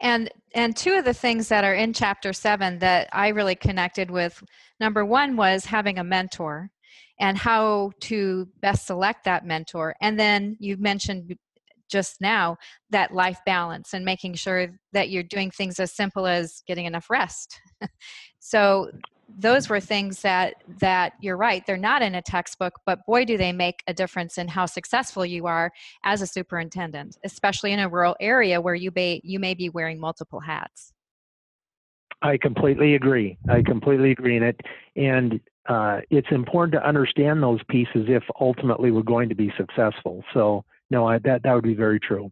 And 0.00 0.30
and 0.54 0.76
two 0.76 0.94
of 0.94 1.04
the 1.04 1.14
things 1.14 1.48
that 1.48 1.64
are 1.64 1.74
in 1.74 1.92
chapter 1.92 2.32
7 2.32 2.78
that 2.78 3.08
I 3.12 3.28
really 3.28 3.54
connected 3.54 4.10
with 4.10 4.42
number 4.78 5.04
1 5.04 5.36
was 5.36 5.64
having 5.64 5.98
a 5.98 6.04
mentor 6.04 6.70
and 7.18 7.36
how 7.36 7.92
to 8.00 8.48
best 8.60 8.86
select 8.86 9.24
that 9.24 9.44
mentor. 9.44 9.94
And 10.00 10.18
then 10.18 10.56
you 10.58 10.76
mentioned 10.78 11.36
just 11.90 12.20
now 12.20 12.56
that 12.90 13.12
life 13.12 13.38
balance 13.44 13.92
and 13.92 14.04
making 14.04 14.34
sure 14.34 14.68
that 14.92 15.10
you're 15.10 15.22
doing 15.22 15.50
things 15.50 15.80
as 15.80 15.92
simple 15.92 16.26
as 16.26 16.62
getting 16.66 16.86
enough 16.86 17.10
rest. 17.10 17.60
so 18.40 18.90
those 19.38 19.68
were 19.68 19.78
things 19.78 20.22
that 20.22 20.54
that 20.80 21.12
you're 21.20 21.36
right 21.36 21.64
they're 21.64 21.76
not 21.76 22.02
in 22.02 22.16
a 22.16 22.22
textbook 22.22 22.80
but 22.84 22.98
boy 23.06 23.24
do 23.24 23.38
they 23.38 23.52
make 23.52 23.80
a 23.86 23.94
difference 23.94 24.38
in 24.38 24.48
how 24.48 24.66
successful 24.66 25.24
you 25.24 25.46
are 25.46 25.70
as 26.02 26.20
a 26.20 26.26
superintendent 26.26 27.16
especially 27.24 27.70
in 27.70 27.78
a 27.78 27.88
rural 27.88 28.16
area 28.18 28.60
where 28.60 28.74
you 28.74 28.90
may 28.96 29.20
you 29.22 29.38
may 29.38 29.54
be 29.54 29.68
wearing 29.68 30.00
multiple 30.00 30.40
hats. 30.40 30.92
I 32.22 32.36
completely 32.36 32.94
agree. 32.94 33.38
I 33.48 33.62
completely 33.62 34.10
agree 34.10 34.36
in 34.36 34.42
it. 34.42 34.60
And 34.94 35.40
uh, 35.68 36.00
it's 36.10 36.30
important 36.30 36.72
to 36.72 36.86
understand 36.86 37.42
those 37.42 37.60
pieces 37.68 38.06
if 38.08 38.22
ultimately 38.40 38.90
we're 38.90 39.02
going 39.02 39.28
to 39.30 39.34
be 39.34 39.52
successful. 39.56 40.22
So 40.34 40.64
no 40.90 41.06
I, 41.06 41.18
that 41.18 41.42
that 41.42 41.54
would 41.54 41.64
be 41.64 41.74
very 41.74 42.00
true 42.00 42.30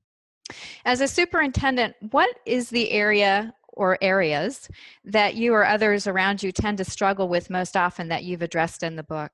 as 0.85 1.01
a 1.01 1.09
superintendent 1.09 1.95
what 2.11 2.31
is 2.47 2.71
the 2.71 2.91
area 2.91 3.55
or 3.79 3.97
areas 4.03 4.69
that 5.05 5.37
you 5.37 5.55
or 5.55 5.65
others 5.65 6.07
around 6.07 6.43
you 6.43 6.53
tend 6.53 6.77
to 6.77 6.85
struggle 6.85 7.29
with 7.29 7.49
most 7.49 7.77
often 7.77 8.09
that 8.09 8.25
you've 8.25 8.43
addressed 8.43 8.83
in 8.83 8.97
the 8.97 9.03
book? 9.03 9.31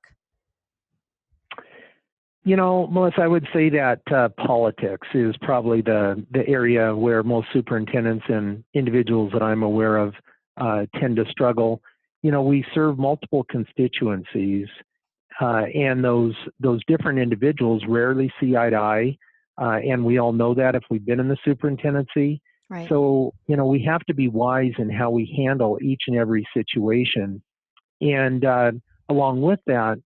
You 2.43 2.55
know, 2.55 2.85
Melissa, 2.85 3.21
I 3.21 3.27
would 3.27 3.47
say 3.51 3.69
that 3.71 4.01
uh, 4.15 4.29
politics 4.45 5.07
is 5.15 5.35
probably 5.41 5.81
the, 5.81 6.23
the 6.31 6.47
area 6.47 6.95
where 6.95 7.23
most 7.23 7.47
superintendents 7.51 8.23
and 8.29 8.63
individuals 8.75 9.31
that 9.33 9.41
I'm 9.41 9.63
aware 9.63 9.97
of 9.97 10.13
uh, 10.57 10.85
tend 10.99 11.15
to 11.15 11.25
struggle. 11.31 11.81
You 12.21 12.29
know, 12.29 12.43
we 12.43 12.63
serve 12.75 12.99
multiple 12.99 13.43
constituencies, 13.49 14.67
uh, 15.41 15.63
and 15.73 16.03
those 16.03 16.35
those 16.59 16.81
different 16.85 17.19
individuals 17.19 17.83
rarely 17.87 18.31
see 18.39 18.55
eye 18.55 18.69
to 18.69 18.77
eye, 18.77 19.17
uh, 19.61 19.79
and 19.87 20.03
we 20.03 20.17
all 20.17 20.33
know 20.33 20.53
that 20.53 20.75
if 20.75 20.83
we've 20.89 21.05
been 21.05 21.19
in 21.19 21.27
the 21.27 21.37
superintendency. 21.43 22.41
Right. 22.69 22.89
So, 22.89 23.33
you 23.47 23.55
know, 23.55 23.67
we 23.67 23.83
have 23.83 24.01
to 24.05 24.13
be 24.15 24.27
wise 24.27 24.73
in 24.79 24.89
how 24.89 25.11
we 25.11 25.31
handle 25.37 25.77
each 25.83 26.03
and 26.07 26.17
every 26.17 26.47
situation. 26.51 27.41
And 28.01 28.43
uh, 28.43 28.71
along 29.07 29.41
with 29.41 29.59
that, 29.67 30.01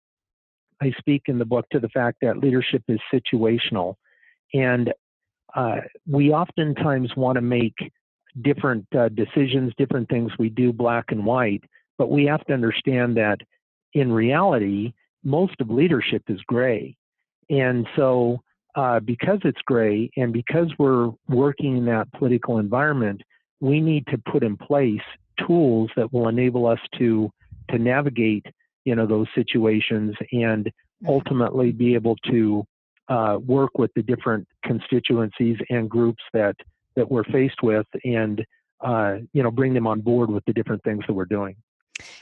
I 0.81 0.93
speak 0.99 1.23
in 1.27 1.39
the 1.39 1.45
book 1.45 1.67
to 1.73 1.81
the 1.81 1.89
fact 1.89 2.19
that 2.23 2.39
leadership 2.39 2.83
is 2.89 3.01
situational. 3.13 3.97
And 4.53 4.93
uh, 5.55 5.79
we 6.09 6.31
oftentimes 6.31 7.11
want 7.17 7.37
to 7.37 7.43
make 7.43 7.75
different 8.43 8.87
uh, 8.97 9.09
decisions, 9.11 9.73
different 9.79 10.09
things 10.09 10.33
we 10.39 10.49
do 10.49 10.73
black 10.73 11.07
and 11.09 11.25
white, 11.25 11.65
but 11.99 12.11
we 12.11 12.25
have 12.27 12.45
to 12.47 12.53
understand 12.53 13.17
that 13.17 13.39
in 13.93 14.13
reality, 14.13 14.93
most 15.25 15.61
of 15.61 15.71
leadership 15.71 16.23
is 16.29 16.41
gray. 16.47 16.97
And 17.51 17.87
so 17.97 18.41
uh, 18.75 19.01
because 19.01 19.39
it's 19.45 19.61
gray 19.65 20.11
and 20.17 20.33
because 20.33 20.69
we're 20.79 21.11
working 21.29 21.79
in 21.79 21.85
that 21.87 22.13
political 22.13 22.59
environment, 22.59 23.23
we 23.61 23.81
need 23.81 24.07
to 24.09 24.19
put 24.31 24.43
in 24.43 24.57
place 24.57 25.01
tools 25.47 25.91
that 25.97 26.13
will 26.13 26.29
enable 26.29 26.67
us 26.67 26.79
to 26.99 27.31
to 27.71 27.79
navigate 27.79 28.47
you 28.85 28.95
know 28.95 29.07
those 29.07 29.27
situations 29.35 30.15
and 30.33 30.71
ultimately 31.07 31.73
be 31.73 31.95
able 31.95 32.17
to 32.31 32.65
uh, 33.09 33.39
work 33.45 33.79
with 33.79 33.91
the 33.95 34.03
different 34.03 34.47
constituencies 34.65 35.57
and 35.71 35.89
groups 35.89 36.23
that 36.33 36.55
that 36.97 37.11
we're 37.11 37.25
faced 37.25 37.63
with 37.63 37.87
and 38.05 38.45
uh, 38.81 39.17
you 39.33 39.43
know 39.43 39.51
bring 39.51 39.75
them 39.75 39.87
on 39.87 40.01
board 40.01 40.31
with 40.31 40.45
the 40.47 40.53
different 40.53 40.83
things 40.85 41.03
that 41.07 41.15
we're 41.15 41.25
doing 41.25 41.57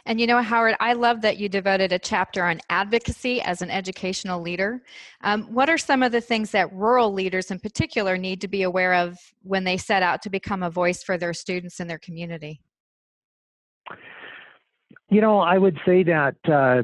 and 0.04 0.20
you 0.20 0.26
know, 0.26 0.42
Howard, 0.42 0.76
I 0.80 0.92
love 0.92 1.22
that 1.22 1.38
you 1.38 1.48
devoted 1.48 1.92
a 1.92 1.98
chapter 1.98 2.44
on 2.44 2.60
advocacy 2.68 3.40
as 3.40 3.62
an 3.62 3.70
educational 3.70 4.40
leader. 4.40 4.82
Um, 5.22 5.44
what 5.44 5.70
are 5.70 5.78
some 5.78 6.02
of 6.02 6.12
the 6.12 6.20
things 6.20 6.50
that 6.50 6.72
rural 6.72 7.12
leaders 7.12 7.50
in 7.50 7.58
particular 7.58 8.18
need 8.18 8.40
to 8.42 8.48
be 8.48 8.62
aware 8.62 8.94
of 8.94 9.18
when 9.42 9.64
they 9.64 9.76
set 9.76 10.02
out 10.02 10.22
to 10.22 10.30
become 10.30 10.62
a 10.62 10.70
voice 10.70 11.02
for 11.02 11.16
their 11.16 11.32
students 11.32 11.80
in 11.80 11.86
their 11.86 11.98
community? 11.98 12.60
You 15.08 15.20
know, 15.20 15.40
I 15.40 15.58
would 15.58 15.78
say 15.86 16.02
that 16.04 16.36
uh, 16.44 16.82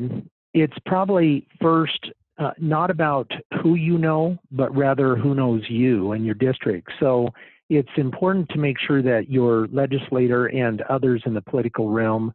it's 0.55 0.77
probably 0.87 1.47
first 1.61 2.11
uh, 2.39 2.53
not 2.59 2.91
about 2.91 3.31
who 3.63 3.75
you 3.75 3.99
know, 3.99 4.39
but 4.51 4.75
rather 4.75 5.17
who 5.17 5.35
knows 5.35 5.63
you 5.69 6.13
and 6.13 6.25
your 6.25 6.35
district. 6.35 6.91
So 7.01 7.29
it's 7.69 7.89
important 7.97 8.49
to 8.51 8.59
make 8.59 8.79
sure 8.79 9.03
that 9.03 9.29
your 9.29 9.67
legislator 9.69 10.47
and 10.47 10.81
others 10.83 11.23
in 11.27 11.35
the 11.35 11.43
political 11.43 11.91
realm 11.91 12.33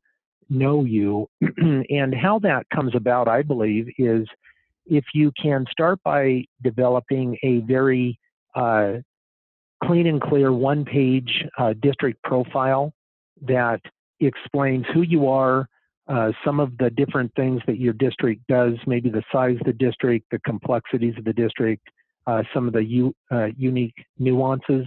know 0.50 0.84
you. 0.84 1.28
and 1.58 2.14
how 2.14 2.40
that 2.40 2.66
comes 2.74 2.96
about, 2.96 3.28
I 3.28 3.42
believe, 3.42 3.88
is 3.98 4.28
if 4.86 5.06
you 5.14 5.32
can 5.42 5.66
start 5.72 6.00
by 6.04 6.46
developing 6.62 7.38
a 7.44 7.60
very 7.60 8.20
uh, 8.56 8.94
clean 9.84 10.08
and 10.08 10.22
clear 10.22 10.52
one 10.52 10.86
page 10.86 11.46
uh, 11.58 11.74
district 11.82 12.22
profile 12.24 12.94
that 13.42 13.82
explains 14.20 14.86
who 14.94 15.02
you 15.02 15.28
are, 15.28 15.68
uh, 16.08 16.32
some 16.44 16.60
of 16.60 16.78
the 16.78 16.90
different 16.90 17.34
things 17.36 17.62
that 17.66 17.78
your 17.78 17.94
district 17.94 18.42
does, 18.48 18.74
maybe 18.86 19.10
the 19.10 19.24
size 19.32 19.56
of 19.60 19.66
the 19.66 19.74
district, 19.74 20.26
the 20.32 20.40
complexities 20.40 21.14
of 21.18 21.24
the 21.24 21.34
district, 21.34 21.82
uh, 22.28 22.44
some 22.54 22.68
of 22.68 22.74
the 22.74 22.84
u- 22.84 23.16
uh, 23.32 23.48
unique 23.58 23.96
nuances 24.20 24.86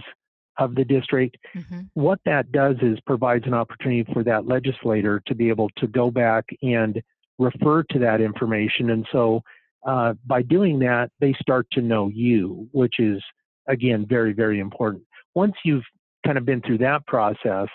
of 0.59 0.75
the 0.75 0.83
district. 0.83 1.37
Mm-hmm. 1.55 1.81
What 1.93 2.19
that 2.25 2.51
does 2.51 2.75
is 2.81 2.99
provides 3.05 3.45
an 3.45 3.53
opportunity 3.53 4.11
for 4.13 4.23
that 4.23 4.47
legislator 4.47 5.21
to 5.27 5.35
be 5.35 5.49
able 5.49 5.69
to 5.77 5.87
go 5.87 6.09
back 6.11 6.45
and 6.61 7.01
refer 7.39 7.83
to 7.83 7.99
that 7.99 8.21
information. 8.21 8.89
And 8.89 9.05
so 9.11 9.41
uh, 9.85 10.13
by 10.25 10.41
doing 10.41 10.79
that, 10.79 11.11
they 11.19 11.33
start 11.39 11.67
to 11.73 11.81
know 11.81 12.09
you, 12.09 12.67
which 12.71 12.95
is, 12.99 13.21
again, 13.67 14.05
very, 14.07 14.33
very 14.33 14.59
important. 14.59 15.03
Once 15.35 15.53
you've 15.63 15.83
kind 16.25 16.37
of 16.37 16.45
been 16.45 16.61
through 16.61 16.79
that 16.79 17.05
process, 17.05 17.67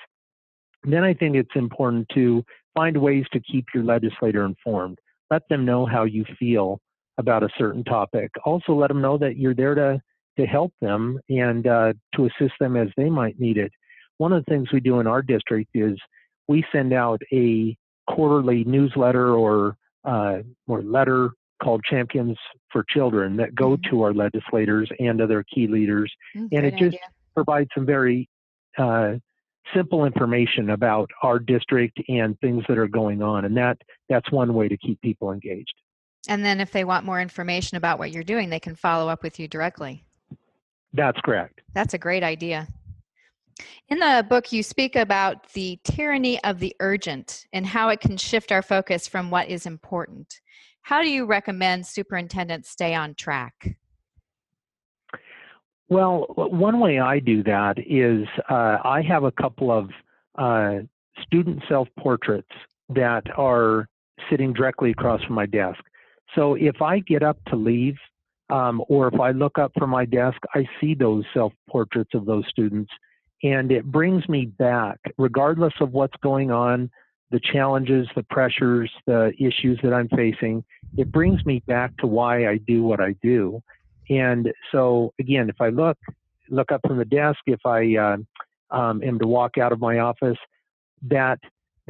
then 0.84 1.04
I 1.04 1.14
think 1.14 1.36
it's 1.36 1.54
important 1.54 2.08
to 2.14 2.44
find 2.74 2.96
ways 2.96 3.24
to 3.32 3.40
keep 3.40 3.66
your 3.74 3.84
legislator 3.84 4.44
informed. 4.44 4.98
Let 5.30 5.42
them 5.48 5.64
know 5.64 5.86
how 5.86 6.04
you 6.04 6.24
feel 6.38 6.80
about 7.18 7.42
a 7.42 7.48
certain 7.56 7.84
topic. 7.84 8.30
Also, 8.44 8.72
let 8.74 8.88
them 8.88 9.00
know 9.00 9.16
that 9.18 9.36
you're 9.36 9.54
there 9.54 9.74
to 9.74 10.00
to 10.38 10.46
help 10.46 10.72
them 10.80 11.18
and 11.28 11.66
uh, 11.66 11.92
to 12.14 12.26
assist 12.26 12.54
them 12.60 12.76
as 12.76 12.88
they 12.96 13.10
might 13.10 13.38
need 13.38 13.58
it. 13.58 13.72
One 14.18 14.32
of 14.32 14.44
the 14.44 14.50
things 14.50 14.72
we 14.72 14.80
do 14.80 15.00
in 15.00 15.06
our 15.06 15.22
district 15.22 15.70
is 15.74 15.98
we 16.48 16.64
send 16.72 16.92
out 16.92 17.20
a 17.32 17.76
quarterly 18.08 18.64
newsletter 18.64 19.34
or 19.34 19.76
uh, 20.04 20.38
or 20.66 20.82
letter 20.82 21.30
called 21.62 21.82
Champions 21.88 22.36
for 22.70 22.84
Children 22.88 23.36
that 23.36 23.54
go 23.54 23.76
mm-hmm. 23.76 23.90
to 23.90 24.02
our 24.02 24.12
legislators 24.12 24.90
and 24.98 25.20
other 25.20 25.44
key 25.54 25.66
leaders, 25.68 26.12
mm, 26.36 26.48
and 26.52 26.66
it 26.66 26.72
just 26.72 26.96
idea. 26.96 26.98
provides 27.34 27.70
some 27.74 27.86
very 27.86 28.28
uh, 28.78 29.14
simple 29.74 30.04
information 30.04 30.70
about 30.70 31.08
our 31.22 31.38
district 31.38 32.00
and 32.08 32.38
things 32.40 32.64
that 32.68 32.78
are 32.78 32.88
going 32.88 33.22
on, 33.22 33.44
and 33.44 33.56
that 33.56 33.78
that's 34.08 34.30
one 34.32 34.54
way 34.54 34.68
to 34.68 34.76
keep 34.76 35.00
people 35.02 35.32
engaged. 35.32 35.74
And 36.28 36.44
then, 36.44 36.60
if 36.60 36.70
they 36.72 36.84
want 36.84 37.04
more 37.04 37.20
information 37.20 37.76
about 37.76 37.98
what 37.98 38.12
you're 38.12 38.24
doing, 38.24 38.50
they 38.50 38.60
can 38.60 38.76
follow 38.76 39.08
up 39.08 39.22
with 39.22 39.38
you 39.38 39.48
directly. 39.48 40.04
That's 40.92 41.20
correct. 41.24 41.60
That's 41.74 41.94
a 41.94 41.98
great 41.98 42.22
idea. 42.22 42.68
In 43.88 43.98
the 43.98 44.26
book, 44.28 44.52
you 44.52 44.62
speak 44.62 44.96
about 44.96 45.52
the 45.52 45.78
tyranny 45.84 46.42
of 46.44 46.58
the 46.58 46.74
urgent 46.80 47.46
and 47.52 47.66
how 47.66 47.88
it 47.90 48.00
can 48.00 48.16
shift 48.16 48.50
our 48.52 48.62
focus 48.62 49.06
from 49.06 49.30
what 49.30 49.48
is 49.48 49.66
important. 49.66 50.40
How 50.82 51.02
do 51.02 51.08
you 51.08 51.26
recommend 51.26 51.86
superintendents 51.86 52.70
stay 52.70 52.94
on 52.94 53.14
track? 53.14 53.76
Well, 55.88 56.26
one 56.36 56.80
way 56.80 56.98
I 56.98 57.18
do 57.18 57.42
that 57.42 57.74
is 57.78 58.26
uh, 58.48 58.78
I 58.82 59.02
have 59.06 59.24
a 59.24 59.32
couple 59.32 59.70
of 59.70 59.90
uh, 60.36 60.84
student 61.22 61.62
self 61.68 61.86
portraits 61.98 62.48
that 62.88 63.24
are 63.36 63.88
sitting 64.30 64.52
directly 64.52 64.90
across 64.90 65.22
from 65.24 65.34
my 65.34 65.46
desk. 65.46 65.80
So 66.34 66.54
if 66.54 66.80
I 66.80 67.00
get 67.00 67.22
up 67.22 67.38
to 67.48 67.56
leave, 67.56 67.96
um, 68.52 68.82
or 68.88 69.08
if 69.08 69.18
I 69.18 69.30
look 69.30 69.58
up 69.58 69.72
from 69.78 69.88
my 69.88 70.04
desk, 70.04 70.36
I 70.54 70.66
see 70.78 70.94
those 70.94 71.24
self 71.32 71.54
portraits 71.70 72.10
of 72.14 72.26
those 72.26 72.44
students, 72.50 72.92
and 73.42 73.72
it 73.72 73.84
brings 73.86 74.28
me 74.28 74.44
back, 74.44 74.98
regardless 75.16 75.72
of 75.80 75.92
what's 75.92 76.16
going 76.22 76.50
on, 76.50 76.90
the 77.30 77.40
challenges, 77.40 78.06
the 78.14 78.22
pressures, 78.24 78.90
the 79.06 79.32
issues 79.38 79.80
that 79.82 79.94
I'm 79.94 80.08
facing. 80.10 80.62
It 80.98 81.10
brings 81.10 81.44
me 81.46 81.62
back 81.66 81.96
to 81.98 82.06
why 82.06 82.46
I 82.46 82.58
do 82.58 82.82
what 82.82 83.00
I 83.00 83.14
do. 83.22 83.62
And 84.10 84.52
so, 84.70 85.14
again, 85.18 85.48
if 85.48 85.58
I 85.60 85.70
look 85.70 85.96
look 86.50 86.70
up 86.70 86.82
from 86.86 86.98
the 86.98 87.06
desk, 87.06 87.38
if 87.46 87.64
I 87.64 87.96
uh, 87.96 88.16
um, 88.76 89.02
am 89.02 89.18
to 89.18 89.26
walk 89.26 89.56
out 89.56 89.72
of 89.72 89.80
my 89.80 90.00
office, 90.00 90.36
that 91.08 91.38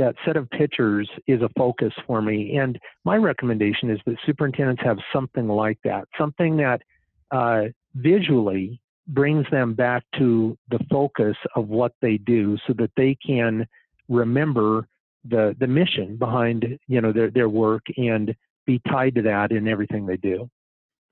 that 0.03 0.17
set 0.27 0.37
of 0.37 0.51
pictures 0.51 1.09
is 1.29 1.43
a 1.43 1.49
focus 1.57 1.93
for 2.09 2.21
me. 2.21 2.57
And 2.57 2.77
my 3.05 3.17
recommendation 3.17 3.89
is 3.89 4.01
that 4.05 4.17
superintendents 4.27 4.83
have 4.85 4.99
something 5.13 5.47
like 5.47 5.79
that, 5.85 6.09
something 6.19 6.57
that 6.57 6.83
uh, 7.31 7.67
visually 7.95 8.81
brings 9.07 9.47
them 9.53 9.75
back 9.75 10.03
to 10.19 10.59
the 10.71 10.81
focus 10.91 11.37
of 11.55 11.69
what 11.69 11.93
they 12.03 12.17
do, 12.19 12.59
so 12.67 12.73
that 12.79 12.91
they 12.97 13.17
can 13.25 13.65
remember 14.09 14.89
the 15.25 15.55
the 15.61 15.67
mission 15.69 16.17
behind 16.17 16.79
you 16.89 17.01
know 17.01 17.13
their 17.13 17.31
their 17.31 17.49
work 17.49 17.83
and 17.97 18.35
be 18.67 18.81
tied 18.89 19.15
to 19.15 19.23
that 19.23 19.53
in 19.53 19.69
everything 19.69 20.05
they 20.05 20.17
do. 20.17 20.51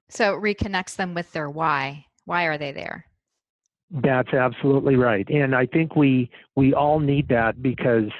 So 0.08 0.34
it 0.34 0.42
reconnects 0.42 0.96
them 0.96 1.14
with 1.14 1.30
their 1.30 1.48
why. 1.48 2.06
Why 2.24 2.44
are 2.44 2.58
they 2.58 2.72
there? 2.72 3.06
That's 3.92 4.32
absolutely 4.32 4.96
right. 4.96 5.28
And 5.30 5.54
I 5.54 5.66
think 5.66 5.94
we 5.94 6.28
we 6.56 6.74
all 6.74 6.98
need 6.98 7.28
that 7.28 7.62
because, 7.62 8.10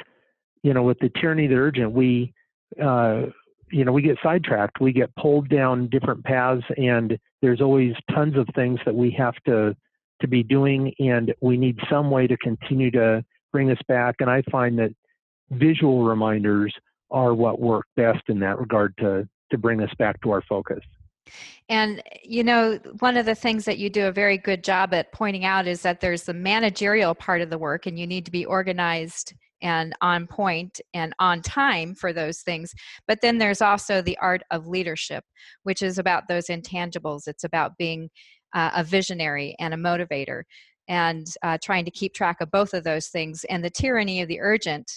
you 0.62 0.74
know, 0.74 0.82
with 0.82 0.98
the 0.98 1.10
tyranny 1.20 1.44
of 1.44 1.50
the 1.50 1.56
urgent, 1.56 1.92
we 1.92 2.32
uh, 2.82 3.26
you 3.72 3.84
know, 3.84 3.92
we 3.92 4.02
get 4.02 4.18
sidetracked. 4.22 4.80
We 4.80 4.92
get 4.92 5.14
pulled 5.16 5.48
down 5.48 5.88
different 5.88 6.24
paths 6.24 6.64
and 6.76 7.18
there's 7.40 7.60
always 7.60 7.94
tons 8.12 8.36
of 8.36 8.46
things 8.54 8.80
that 8.84 8.94
we 8.94 9.10
have 9.12 9.34
to 9.46 9.76
to 10.20 10.28
be 10.28 10.42
doing 10.42 10.92
and 10.98 11.32
we 11.40 11.56
need 11.56 11.78
some 11.88 12.10
way 12.10 12.26
to 12.26 12.36
continue 12.38 12.90
to 12.90 13.24
bring 13.52 13.70
us 13.70 13.78
back. 13.88 14.16
And 14.20 14.28
I 14.28 14.42
find 14.50 14.78
that 14.78 14.94
visual 15.50 16.04
reminders 16.04 16.74
are 17.10 17.32
what 17.32 17.60
work 17.60 17.86
best 17.96 18.22
in 18.28 18.38
that 18.40 18.58
regard 18.58 18.94
to 18.98 19.26
to 19.50 19.58
bring 19.58 19.82
us 19.82 19.90
back 19.98 20.20
to 20.22 20.30
our 20.30 20.42
focus. 20.42 20.80
And, 21.68 22.02
you 22.24 22.42
know, 22.44 22.78
one 22.98 23.16
of 23.16 23.26
the 23.26 23.34
things 23.34 23.64
that 23.64 23.78
you 23.78 23.88
do 23.88 24.06
a 24.06 24.12
very 24.12 24.36
good 24.36 24.64
job 24.64 24.92
at 24.94 25.12
pointing 25.12 25.44
out 25.44 25.66
is 25.66 25.82
that 25.82 26.00
there's 26.00 26.24
the 26.24 26.34
managerial 26.34 27.14
part 27.14 27.40
of 27.40 27.50
the 27.50 27.58
work, 27.58 27.86
and 27.86 27.98
you 27.98 28.06
need 28.06 28.24
to 28.24 28.30
be 28.30 28.44
organized 28.44 29.34
and 29.62 29.94
on 30.00 30.26
point 30.26 30.80
and 30.94 31.14
on 31.18 31.42
time 31.42 31.94
for 31.94 32.12
those 32.12 32.40
things. 32.40 32.72
But 33.06 33.20
then 33.20 33.38
there's 33.38 33.62
also 33.62 34.02
the 34.02 34.18
art 34.18 34.42
of 34.50 34.66
leadership, 34.66 35.24
which 35.62 35.82
is 35.82 35.98
about 35.98 36.28
those 36.28 36.46
intangibles. 36.46 37.26
It's 37.26 37.44
about 37.44 37.76
being 37.78 38.10
uh, 38.54 38.70
a 38.76 38.84
visionary 38.84 39.54
and 39.58 39.74
a 39.74 39.76
motivator 39.76 40.42
and 40.88 41.26
uh, 41.42 41.58
trying 41.62 41.84
to 41.84 41.90
keep 41.90 42.14
track 42.14 42.40
of 42.40 42.50
both 42.50 42.74
of 42.74 42.84
those 42.84 43.08
things. 43.08 43.44
And 43.48 43.64
the 43.64 43.70
tyranny 43.70 44.22
of 44.22 44.28
the 44.28 44.40
urgent 44.40 44.90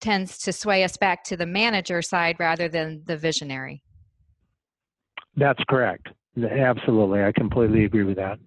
tends 0.00 0.38
to 0.38 0.52
sway 0.52 0.82
us 0.82 0.96
back 0.96 1.24
to 1.24 1.36
the 1.36 1.46
manager 1.46 2.00
side 2.00 2.36
rather 2.38 2.68
than 2.68 3.02
the 3.06 3.16
visionary. 3.16 3.82
That's 5.36 5.62
correct. 5.68 6.08
Absolutely. 6.42 7.22
I 7.22 7.32
completely 7.32 7.84
agree 7.84 8.04
with 8.04 8.16
that. 8.16 8.38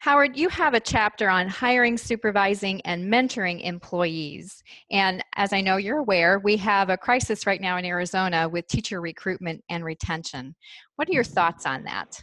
Howard, 0.00 0.34
you 0.34 0.48
have 0.48 0.72
a 0.72 0.80
chapter 0.80 1.28
on 1.28 1.46
hiring, 1.46 1.98
supervising, 1.98 2.80
and 2.86 3.12
mentoring 3.12 3.62
employees. 3.62 4.64
And 4.90 5.22
as 5.36 5.52
I 5.52 5.60
know 5.60 5.76
you're 5.76 5.98
aware, 5.98 6.38
we 6.38 6.56
have 6.56 6.88
a 6.88 6.96
crisis 6.96 7.46
right 7.46 7.60
now 7.60 7.76
in 7.76 7.84
Arizona 7.84 8.48
with 8.48 8.66
teacher 8.66 8.98
recruitment 9.02 9.62
and 9.68 9.84
retention. 9.84 10.54
What 10.96 11.10
are 11.10 11.12
your 11.12 11.22
thoughts 11.22 11.66
on 11.66 11.84
that? 11.84 12.22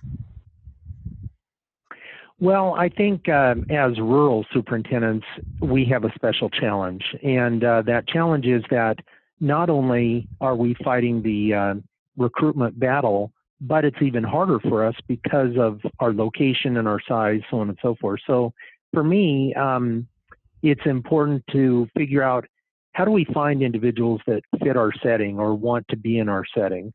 Well, 2.40 2.74
I 2.74 2.90
think 2.90 3.30
uh, 3.30 3.54
as 3.70 4.00
rural 4.00 4.44
superintendents, 4.52 5.28
we 5.62 5.86
have 5.86 6.04
a 6.04 6.12
special 6.16 6.50
challenge. 6.50 7.04
And 7.22 7.64
uh, 7.64 7.84
that 7.84 8.08
challenge 8.08 8.48
is 8.48 8.64
that 8.72 8.98
not 9.40 9.70
only 9.70 10.28
are 10.42 10.56
we 10.56 10.76
fighting 10.84 11.22
the 11.22 11.54
uh, 11.54 11.76
recruitment 12.18 12.80
battle, 12.80 13.32
but 13.60 13.86
it's 13.86 14.02
even 14.02 14.24
harder 14.24 14.60
for 14.60 14.86
us 14.86 14.96
because 15.08 15.58
of 15.58 15.80
our 16.00 16.14
location 16.14 16.78
and 16.78 16.88
our 16.88 17.00
size, 17.08 17.42
so 17.50 17.60
on 17.60 17.70
and 17.70 17.78
so 17.82 17.96
forth. 18.00 18.20
So 18.28 18.54
for 18.94 19.04
me, 19.04 19.54
um, 19.56 20.08
it's 20.62 20.86
important 20.86 21.44
to 21.52 21.88
figure 21.98 22.24
out 22.24 22.46
how 22.94 23.06
do 23.06 23.12
we 23.12 23.26
find 23.26 23.62
individuals 23.62 24.22
that 24.28 24.42
fit 24.64 24.76
our 24.76 24.92
setting 25.04 25.40
or 25.40 25.54
want 25.54 25.86
to 25.90 25.98
be 25.98 26.18
in 26.18 26.30
our 26.30 26.44
setting, 26.56 26.92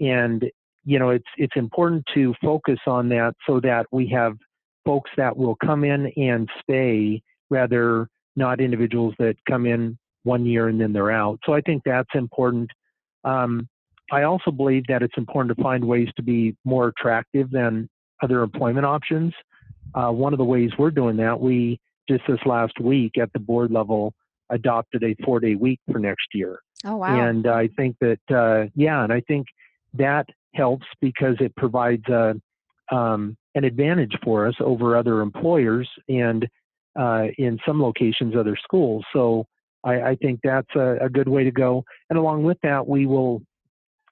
and 0.00 0.44
you 0.84 0.98
know 0.98 1.10
it's 1.10 1.28
it's 1.38 1.56
important 1.56 2.04
to 2.14 2.34
focus 2.42 2.78
on 2.86 3.08
that 3.08 3.34
so 3.46 3.60
that 3.60 3.86
we 3.90 4.06
have 4.08 4.36
folks 4.84 5.10
that 5.16 5.34
will 5.36 5.56
come 5.56 5.82
in 5.82 6.12
and 6.16 6.48
stay 6.62 7.22
rather 7.48 8.08
not 8.36 8.60
individuals 8.60 9.14
that 9.18 9.34
come 9.48 9.66
in 9.66 9.98
one 10.24 10.44
year 10.44 10.68
and 10.68 10.80
then 10.80 10.92
they're 10.92 11.10
out. 11.10 11.38
So 11.46 11.54
I 11.54 11.60
think 11.62 11.82
that's 11.84 12.10
important. 12.14 12.70
Um, 13.24 13.68
I 14.12 14.22
also 14.22 14.50
believe 14.50 14.84
that 14.88 15.02
it's 15.02 15.16
important 15.16 15.56
to 15.56 15.62
find 15.62 15.84
ways 15.84 16.08
to 16.16 16.22
be 16.22 16.56
more 16.64 16.88
attractive 16.88 17.50
than 17.50 17.88
other 18.22 18.42
employment 18.42 18.86
options. 18.86 19.34
Uh, 19.94 20.10
one 20.10 20.32
of 20.32 20.38
the 20.38 20.44
ways 20.44 20.70
we're 20.78 20.90
doing 20.90 21.16
that, 21.16 21.40
we 21.40 21.80
just 22.08 22.22
this 22.28 22.38
last 22.46 22.78
week 22.80 23.18
at 23.18 23.32
the 23.32 23.38
board 23.38 23.70
level 23.70 24.14
adopted 24.50 25.02
a 25.02 25.16
four 25.24 25.40
day 25.40 25.54
week 25.54 25.80
for 25.90 25.98
next 25.98 26.28
year. 26.34 26.60
Oh, 26.84 26.96
wow. 26.96 27.20
And 27.20 27.46
I 27.46 27.68
think 27.76 27.96
that, 28.00 28.20
uh, 28.30 28.68
yeah, 28.74 29.02
and 29.02 29.12
I 29.12 29.20
think 29.22 29.46
that 29.94 30.26
helps 30.54 30.86
because 31.00 31.36
it 31.40 31.54
provides 31.56 32.06
a, 32.08 32.34
um, 32.94 33.36
an 33.54 33.64
advantage 33.64 34.16
for 34.22 34.46
us 34.46 34.54
over 34.60 34.96
other 34.96 35.20
employers 35.20 35.88
and 36.08 36.46
uh, 36.98 37.24
in 37.38 37.58
some 37.66 37.82
locations, 37.82 38.36
other 38.36 38.56
schools. 38.62 39.04
So 39.12 39.46
I, 39.84 40.00
I 40.00 40.16
think 40.16 40.40
that's 40.42 40.74
a, 40.76 40.98
a, 41.02 41.10
good 41.10 41.28
way 41.28 41.44
to 41.44 41.50
go. 41.50 41.84
And 42.08 42.18
along 42.18 42.44
with 42.44 42.58
that, 42.62 42.86
we 42.86 43.06
will 43.06 43.42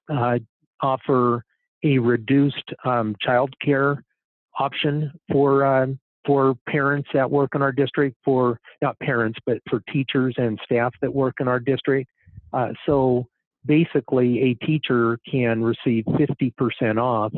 uh, 0.09 0.39
offer 0.81 1.43
a 1.83 1.99
reduced 1.99 2.73
um, 2.83 3.15
child 3.21 3.53
care 3.63 4.03
option 4.59 5.11
for 5.31 5.65
uh, 5.65 5.87
for 6.25 6.55
parents 6.67 7.07
that 7.13 7.29
work 7.29 7.51
in 7.53 7.61
our 7.61 7.71
district, 7.71 8.17
for 8.25 8.59
not 8.81 8.97
parents, 8.99 9.37
but 9.45 9.59
for 9.69 9.81
teachers 9.91 10.33
and 10.37 10.59
staff 10.63 10.91
that 11.01 11.13
work 11.13 11.35
in 11.39 11.47
our 11.47 11.59
district. 11.59 12.09
Uh, 12.51 12.69
so 12.85 13.27
basically, 13.65 14.41
a 14.41 14.65
teacher 14.65 15.19
can 15.29 15.61
receive 15.61 16.03
50% 16.05 16.97
off 16.99 17.31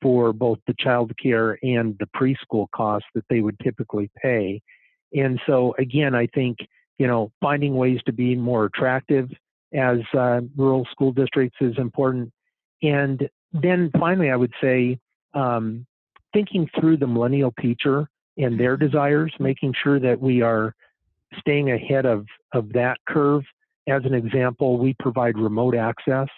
for 0.00 0.32
both 0.32 0.58
the 0.68 0.74
child 0.78 1.12
care 1.20 1.58
and 1.62 1.98
the 1.98 2.06
preschool 2.16 2.66
costs 2.72 3.08
that 3.16 3.24
they 3.28 3.40
would 3.40 3.58
typically 3.58 4.08
pay. 4.22 4.62
And 5.12 5.40
so, 5.46 5.74
again, 5.78 6.14
I 6.14 6.28
think 6.28 6.58
you 6.98 7.06
know 7.06 7.32
finding 7.40 7.74
ways 7.74 8.00
to 8.06 8.12
be 8.12 8.36
more 8.36 8.66
attractive 8.66 9.28
as 9.74 9.98
uh, 10.16 10.40
rural 10.56 10.86
school 10.90 11.12
districts 11.12 11.56
is 11.60 11.76
important. 11.78 12.32
And 12.82 13.28
then 13.52 13.90
finally, 13.98 14.30
I 14.30 14.36
would 14.36 14.52
say 14.60 14.98
um, 15.34 15.86
thinking 16.32 16.68
through 16.78 16.98
the 16.98 17.06
millennial 17.06 17.52
teacher 17.60 18.08
and 18.36 18.58
their 18.58 18.76
desires, 18.76 19.32
making 19.38 19.74
sure 19.82 19.98
that 20.00 20.20
we 20.20 20.42
are 20.42 20.74
staying 21.38 21.70
ahead 21.70 22.06
of, 22.06 22.26
of 22.52 22.72
that 22.72 22.98
curve. 23.08 23.42
As 23.88 24.02
an 24.04 24.14
example, 24.14 24.78
we 24.78 24.94
provide 24.98 25.36
remote 25.38 25.74
access 25.74 26.28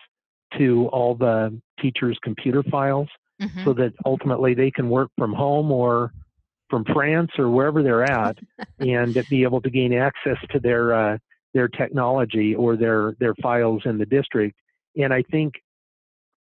to 0.59 0.89
all 0.89 1.15
the 1.15 1.59
teachers' 1.81 2.19
computer 2.23 2.63
files 2.65 3.09
mm-hmm. 3.41 3.65
so 3.65 3.73
that 3.75 3.93
ultimately 4.05 4.55
they 4.55 4.71
can 4.71 4.89
work 4.89 5.11
from 5.19 5.33
home 5.33 5.71
or 5.71 6.13
from 6.69 6.85
France 6.85 7.31
or 7.39 7.51
wherever 7.51 7.83
they're 7.83 8.05
at 8.05 8.39
and 8.79 9.17
be 9.29 9.43
able 9.43 9.61
to 9.61 9.71
gain 9.71 9.93
access 9.93 10.37
to 10.51 10.61
their 10.61 10.95
uh, 10.95 11.19
their 11.55 11.69
technology 11.69 12.55
or 12.55 12.77
their 12.77 13.17
their 13.19 13.35
files 13.37 13.83
in 13.85 13.99
the 13.99 14.07
district. 14.07 14.57
And 14.97 15.13
I 15.13 15.23
think 15.31 15.55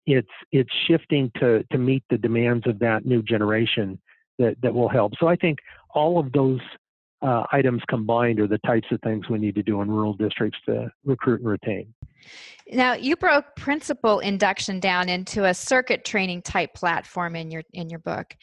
it's 0.07 0.29
it's 0.53 0.71
shifting 0.87 1.31
to 1.41 1.65
to 1.71 1.79
meet 1.79 2.03
the 2.11 2.19
demands 2.19 2.67
of 2.67 2.79
that 2.81 3.07
new 3.07 3.23
generation 3.23 3.99
that 4.39 4.57
that 4.63 4.73
will 4.73 4.89
help. 4.89 5.13
So 5.19 5.29
I 5.29 5.37
think 5.37 5.59
all 5.95 6.19
of 6.19 6.33
those 6.33 6.61
uh, 7.23 7.45
items 7.53 7.83
combined 7.89 8.41
are 8.41 8.47
the 8.47 8.59
types 8.59 8.87
of 8.93 9.01
things 9.01 9.29
we 9.29 9.39
need 9.39 9.55
to 9.57 9.63
do 9.63 9.83
in 9.83 9.91
rural 9.91 10.15
districts 10.15 10.59
to 10.67 10.91
recruit 11.05 11.41
and 11.41 11.49
retain. 11.49 11.93
Now, 12.71 12.95
you 12.95 13.17
broke 13.17 13.57
principal 13.57 14.19
induction 14.19 14.79
down 14.79 15.09
into 15.09 15.45
a 15.45 15.55
circuit 15.55 16.05
training 16.05 16.43
type 16.43 16.75
platform 16.75 17.35
in 17.35 17.51
your 17.51 17.63
in 17.73 17.89
your 17.89 18.01
book. 18.01 18.35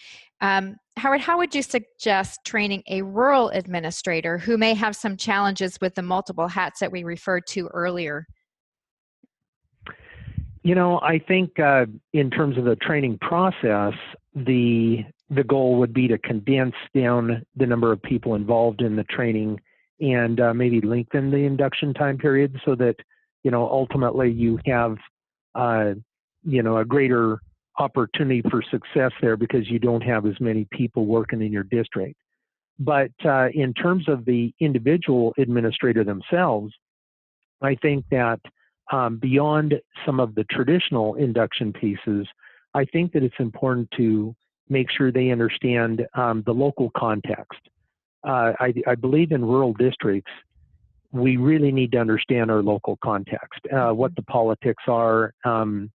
Um, 0.42 0.78
Howard, 0.98 1.22
how 1.22 1.38
would 1.38 1.54
you 1.54 1.62
suggest 1.62 2.40
training 2.46 2.84
a 2.90 3.02
rural 3.02 3.50
administrator 3.50 4.38
who 4.38 4.58
may 4.58 4.74
have 4.74 4.96
some 4.96 5.18
challenges 5.18 5.78
with 5.82 5.96
the 5.96 6.02
multiple 6.02 6.48
hats 6.48 6.80
that 6.80 6.92
we 6.92 7.04
referred 7.04 7.46
to 7.48 7.68
earlier? 7.68 8.26
You 10.64 10.74
know, 10.74 11.00
I 11.02 11.20
think 11.20 11.60
uh, 11.60 11.86
in 12.14 12.32
terms 12.32 12.58
of 12.58 12.66
the 12.66 12.76
training 12.78 13.20
process, 13.20 13.94
the 14.34 15.06
the 15.30 15.44
goal 15.44 15.78
would 15.78 15.94
be 15.94 16.08
to 16.08 16.18
condense 16.18 16.76
down 16.96 17.44
the 17.56 17.66
number 17.66 17.92
of 17.92 18.02
people 18.02 18.36
involved 18.36 18.82
in 18.82 18.96
the 18.96 19.04
training 19.06 19.60
and 20.00 20.40
uh, 20.40 20.54
maybe 20.54 20.82
lengthen 20.82 21.32
the 21.32 21.38
induction 21.38 21.94
time 21.94 22.18
period 22.18 22.60
so 22.66 22.76
that 22.76 22.96
you 23.46 23.52
know 23.52 23.70
ultimately 23.70 24.32
you 24.32 24.60
have 24.66 24.98
uh, 25.54 25.94
you 26.44 26.64
know 26.64 26.78
a 26.80 26.86
greater 26.86 27.40
opportunity 27.78 28.42
for 28.50 28.62
success 28.72 29.12
there 29.22 29.38
because 29.38 29.70
you 29.70 29.78
don't 29.78 30.02
have 30.02 30.26
as 30.26 30.34
many 30.40 30.68
people 30.72 31.06
working 31.06 31.42
in 31.42 31.52
your 31.52 31.64
district. 31.64 32.16
But 32.80 33.12
uh, 33.24 33.50
in 33.54 33.74
terms 33.74 34.10
of 34.10 34.26
the 34.26 34.52
individual 34.60 35.34
administrator 35.38 36.04
themselves, 36.04 36.74
I 37.62 37.76
think 37.76 38.06
that 38.12 38.40
um, 38.92 39.18
beyond 39.18 39.76
some 40.06 40.20
of 40.20 40.36
the 40.36 40.44
traditional 40.46 41.16
induction 41.16 41.72
pieces, 41.72 42.28
I 42.74 42.86
think 42.86 43.14
that 43.14 43.24
it's 43.24 43.40
important 43.40 43.90
to 43.98 44.36
make 44.70 44.88
sure 44.92 45.12
they 45.12 45.32
understand 45.32 46.06
um, 46.16 46.44
the 46.46 46.54
local 46.54 46.92
context. 46.98 47.60
Uh, 48.28 48.54
I, 48.60 48.74
I, 48.88 48.96
believe 48.96 49.32
in 49.32 49.46
rural 49.46 49.74
districts, 49.74 50.32
we 51.16 51.38
really 51.38 51.72
need 51.72 51.94
to 51.94 51.98
understand 51.98 52.52
our 52.52 52.62
local 52.62 52.98
context, 53.02 53.62
uh, 53.74 53.92
what 53.92 54.14
the 54.16 54.22
politics 54.24 54.84
are, 54.88 55.34
um, 55.46 55.90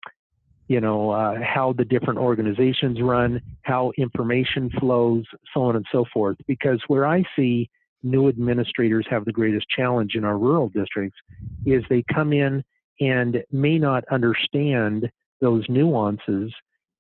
you 0.68 0.80
know, 0.80 1.10
uh, 1.10 1.36
how 1.42 1.72
the 1.72 1.84
different 1.84 2.18
organizations 2.18 3.00
run, 3.00 3.40
how 3.62 3.92
information 3.96 4.68
flows, 4.78 5.24
so 5.54 5.62
on 5.62 5.76
and 5.76 5.86
so 5.90 6.04
forth. 6.12 6.36
Because 6.46 6.80
where 6.88 7.06
I 7.06 7.24
see 7.34 7.70
new 8.02 8.28
administrators 8.28 9.06
have 9.08 9.24
the 9.24 9.32
greatest 9.32 9.66
challenge 9.74 10.16
in 10.16 10.24
our 10.24 10.36
rural 10.36 10.68
districts 10.68 11.18
is 11.64 11.82
they 11.88 12.04
come 12.12 12.32
in 12.32 12.62
and 13.00 13.42
may 13.50 13.78
not 13.78 14.04
understand 14.10 15.08
those 15.40 15.64
nuances, 15.68 16.52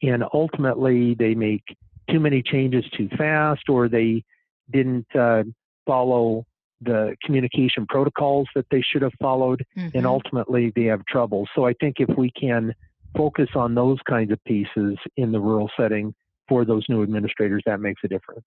and 0.02 0.24
ultimately 0.32 1.14
they 1.14 1.34
make 1.34 1.64
too 2.10 2.20
many 2.20 2.42
changes 2.42 2.84
too 2.96 3.08
fast, 3.18 3.68
or 3.68 3.88
they 3.88 4.24
didn't 4.72 5.06
uh, 5.14 5.42
follow 5.86 6.46
the 6.80 7.16
communication 7.24 7.86
protocols 7.88 8.48
that 8.54 8.66
they 8.70 8.82
should 8.82 9.02
have 9.02 9.14
followed, 9.20 9.64
mm-hmm. 9.76 9.96
and 9.96 10.06
ultimately 10.06 10.72
they 10.76 10.84
have 10.84 11.04
trouble. 11.06 11.48
So 11.54 11.66
I 11.66 11.72
think 11.80 11.96
if 11.98 12.16
we 12.16 12.30
can 12.38 12.74
focus 13.16 13.48
on 13.54 13.74
those 13.74 13.98
kinds 14.08 14.30
of 14.30 14.42
pieces 14.44 14.96
in 15.16 15.32
the 15.32 15.40
rural 15.40 15.70
setting 15.78 16.14
for 16.48 16.64
those 16.64 16.84
new 16.88 17.02
administrators, 17.02 17.62
that 17.66 17.80
makes 17.80 18.02
a 18.04 18.08
difference. 18.08 18.44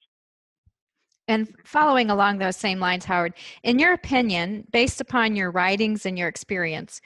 And 1.28 1.54
following 1.64 2.10
along 2.10 2.40
those 2.40 2.56
same 2.56 2.80
lines, 2.80 3.06
Howard, 3.06 3.34
in 3.62 3.78
your 3.78 3.94
opinion, 3.94 4.66
based 4.72 5.00
upon 5.00 5.36
your 5.36 5.52
writings 5.52 6.06
and 6.06 6.18
your 6.18 6.28
experience, 6.28 7.02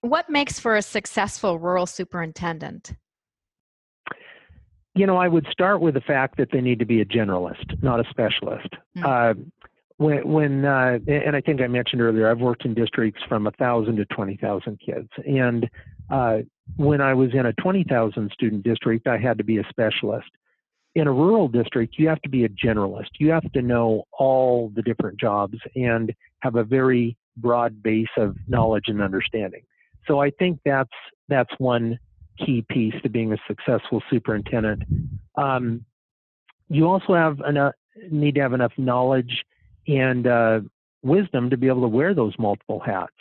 what 0.00 0.30
makes 0.30 0.58
for 0.58 0.76
a 0.76 0.82
successful 0.82 1.58
rural 1.58 1.84
superintendent? 1.84 2.94
You 4.94 5.06
know, 5.06 5.18
I 5.18 5.28
would 5.28 5.46
start 5.52 5.80
with 5.80 5.94
the 5.94 6.00
fact 6.00 6.38
that 6.38 6.48
they 6.52 6.60
need 6.60 6.78
to 6.78 6.86
be 6.86 7.00
a 7.00 7.04
generalist, 7.04 7.82
not 7.82 8.00
a 8.00 8.08
specialist. 8.08 8.68
Mm-hmm. 8.96 9.04
Uh, 9.06 9.34
when, 10.00 10.26
when 10.26 10.64
uh, 10.64 10.98
and 11.06 11.36
I 11.36 11.42
think 11.42 11.60
I 11.60 11.66
mentioned 11.66 12.00
earlier, 12.00 12.30
I've 12.30 12.40
worked 12.40 12.64
in 12.64 12.72
districts 12.72 13.20
from 13.28 13.46
a 13.46 13.50
thousand 13.52 13.96
to 13.96 14.06
twenty 14.06 14.36
thousand 14.36 14.80
kids, 14.80 15.08
and 15.26 15.68
uh, 16.10 16.38
when 16.76 17.00
I 17.00 17.14
was 17.14 17.30
in 17.34 17.46
a 17.46 17.52
20,000 17.54 18.30
student 18.32 18.64
district, 18.64 19.06
I 19.06 19.18
had 19.18 19.38
to 19.38 19.44
be 19.44 19.58
a 19.58 19.64
specialist. 19.68 20.28
In 20.94 21.06
a 21.06 21.12
rural 21.12 21.48
district, 21.48 21.96
you 21.98 22.08
have 22.08 22.20
to 22.22 22.28
be 22.28 22.44
a 22.44 22.48
generalist. 22.48 23.10
You 23.18 23.30
have 23.30 23.50
to 23.52 23.62
know 23.62 24.04
all 24.12 24.72
the 24.74 24.82
different 24.82 25.20
jobs 25.20 25.58
and 25.76 26.12
have 26.40 26.56
a 26.56 26.64
very 26.64 27.16
broad 27.36 27.82
base 27.82 28.08
of 28.16 28.36
knowledge 28.48 28.84
and 28.88 29.00
understanding. 29.00 29.62
So 30.06 30.20
I 30.20 30.30
think 30.30 30.60
that's 30.64 30.90
that's 31.28 31.50
one 31.58 31.98
key 32.44 32.64
piece 32.68 32.94
to 33.02 33.08
being 33.08 33.32
a 33.32 33.36
successful 33.46 34.02
superintendent. 34.10 34.82
Um, 35.36 35.84
you 36.68 36.88
also 36.88 37.14
have 37.14 37.40
enough, 37.46 37.74
need 38.10 38.34
to 38.36 38.40
have 38.40 38.52
enough 38.52 38.72
knowledge 38.76 39.44
and 39.90 40.26
uh, 40.26 40.60
wisdom 41.02 41.50
to 41.50 41.56
be 41.56 41.66
able 41.66 41.82
to 41.82 41.88
wear 41.88 42.14
those 42.14 42.34
multiple 42.38 42.80
hats. 42.80 43.16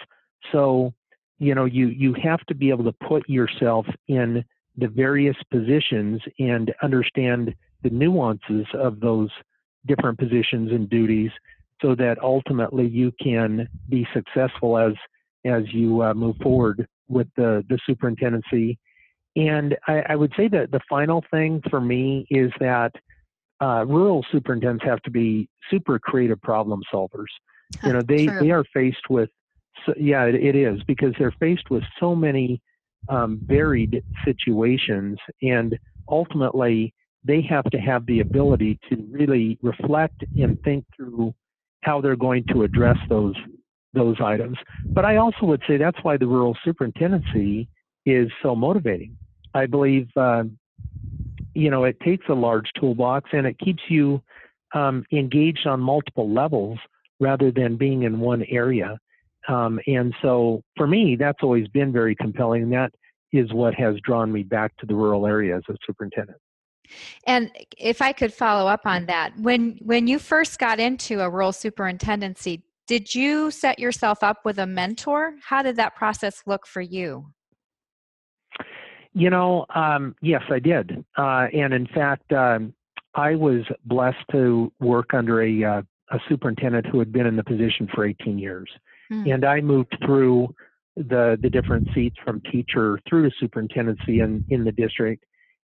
So 0.51 0.93
you 1.39 1.55
know 1.55 1.65
you 1.65 1.87
you 1.87 2.13
have 2.21 2.41
to 2.47 2.55
be 2.55 2.69
able 2.69 2.83
to 2.83 2.93
put 3.07 3.27
yourself 3.27 3.85
in 4.07 4.43
the 4.77 4.87
various 4.87 5.35
positions 5.51 6.21
and 6.37 6.73
understand 6.81 7.55
the 7.83 7.89
nuances 7.89 8.65
of 8.73 8.99
those 8.99 9.29
different 9.87 10.17
positions 10.19 10.71
and 10.71 10.89
duties 10.89 11.31
so 11.81 11.95
that 11.95 12.21
ultimately 12.21 12.87
you 12.87 13.11
can 13.21 13.67
be 13.89 14.07
successful 14.13 14.77
as 14.77 14.93
as 15.45 15.63
you 15.73 16.03
uh, 16.03 16.13
move 16.13 16.35
forward 16.37 16.87
with 17.07 17.27
the 17.35 17.65
the 17.69 17.79
superintendency 17.85 18.77
and 19.35 19.77
I, 19.87 20.03
I, 20.09 20.15
would 20.15 20.33
say 20.35 20.47
that 20.49 20.71
the 20.71 20.79
final 20.89 21.23
thing 21.31 21.61
for 21.69 21.79
me 21.79 22.25
is 22.29 22.51
that 22.59 22.91
uh, 23.61 23.85
rural 23.87 24.25
superintendents 24.31 24.85
have 24.85 25.01
to 25.03 25.11
be 25.11 25.49
super 25.69 25.99
creative 25.99 26.41
problem 26.41 26.81
solvers. 26.93 27.27
You 27.83 27.93
know, 27.93 28.01
they, 28.01 28.27
they 28.39 28.51
are 28.51 28.63
faced 28.73 29.09
with 29.09 29.29
so, 29.85 29.93
yeah, 29.97 30.25
it, 30.25 30.35
it 30.35 30.55
is 30.55 30.81
because 30.87 31.13
they're 31.17 31.35
faced 31.39 31.69
with 31.69 31.83
so 31.99 32.15
many 32.15 32.61
um, 33.07 33.39
varied 33.47 34.03
situations, 34.25 35.17
and 35.41 35.77
ultimately 36.07 36.93
they 37.23 37.41
have 37.41 37.65
to 37.65 37.77
have 37.77 38.05
the 38.05 38.19
ability 38.21 38.79
to 38.89 39.05
really 39.11 39.57
reflect 39.61 40.23
and 40.37 40.61
think 40.63 40.85
through 40.95 41.33
how 41.81 42.01
they're 42.01 42.15
going 42.15 42.45
to 42.51 42.63
address 42.63 42.97
those 43.09 43.35
those 43.93 44.17
items. 44.23 44.57
But 44.93 45.05
I 45.05 45.17
also 45.17 45.45
would 45.45 45.63
say 45.67 45.77
that's 45.77 45.97
why 46.03 46.17
the 46.17 46.27
rural 46.27 46.55
superintendency 46.63 47.67
is 48.05 48.29
so 48.43 48.55
motivating. 48.55 49.17
I 49.53 49.65
believe 49.65 50.09
uh, 50.15 50.43
you 51.53 51.69
know 51.69 51.83
it 51.83 51.99
takes 52.01 52.25
a 52.29 52.33
large 52.33 52.69
toolbox 52.79 53.29
and 53.33 53.45
it 53.47 53.57
keeps 53.59 53.81
you 53.89 54.21
um, 54.73 55.05
engaged 55.11 55.67
on 55.67 55.79
multiple 55.79 56.31
levels 56.31 56.77
rather 57.19 57.51
than 57.51 57.75
being 57.75 58.03
in 58.03 58.19
one 58.19 58.43
area. 58.49 58.97
Um, 59.47 59.79
and 59.87 60.13
so 60.21 60.61
for 60.77 60.87
me, 60.87 61.15
that's 61.19 61.39
always 61.41 61.67
been 61.69 61.91
very 61.91 62.15
compelling. 62.15 62.69
That 62.69 62.91
is 63.33 63.51
what 63.53 63.73
has 63.75 63.95
drawn 64.03 64.31
me 64.31 64.43
back 64.43 64.75
to 64.77 64.85
the 64.85 64.95
rural 64.95 65.25
area 65.25 65.57
as 65.57 65.63
a 65.69 65.75
superintendent. 65.85 66.37
And 67.25 67.51
if 67.77 68.01
I 68.01 68.13
could 68.13 68.33
follow 68.33 68.67
up 68.67 68.81
on 68.85 69.05
that, 69.05 69.37
when 69.37 69.77
when 69.81 70.07
you 70.07 70.17
first 70.19 70.59
got 70.59 70.79
into 70.79 71.21
a 71.21 71.29
rural 71.29 71.51
superintendency, 71.51 72.63
did 72.87 73.13
you 73.13 73.51
set 73.51 73.77
yourself 73.77 74.23
up 74.23 74.37
with 74.45 74.57
a 74.57 74.65
mentor? 74.65 75.35
How 75.43 75.61
did 75.61 75.75
that 75.75 75.95
process 75.95 76.41
look 76.47 76.65
for 76.65 76.81
you? 76.81 77.31
You 79.19 79.29
know, 79.29 79.65
um, 79.75 80.15
yes, 80.21 80.43
I 80.49 80.59
did. 80.59 81.03
Uh, 81.17 81.47
and 81.53 81.73
in 81.73 81.87
fact, 81.87 82.31
um, 82.31 82.73
I 83.15 83.35
was 83.35 83.63
blessed 83.85 84.23
to 84.31 84.71
work 84.79 85.13
under 85.13 85.41
a, 85.43 85.63
uh, 85.63 85.81
a 86.11 86.19
superintendent 86.29 86.85
who 86.85 86.99
had 86.99 87.11
been 87.11 87.25
in 87.25 87.35
the 87.35 87.43
position 87.43 87.89
for 87.93 88.05
18 88.05 88.39
years. 88.39 88.69
Mm. 89.11 89.33
And 89.33 89.45
I 89.45 89.59
moved 89.61 89.97
through 90.05 90.53
the 90.95 91.37
the 91.41 91.49
different 91.49 91.87
seats 91.93 92.17
from 92.25 92.41
teacher 92.51 92.99
through 93.07 93.29
to 93.29 93.35
superintendency 93.39 94.19
in, 94.19 94.43
in 94.49 94.63
the 94.63 94.71
district. 94.71 95.23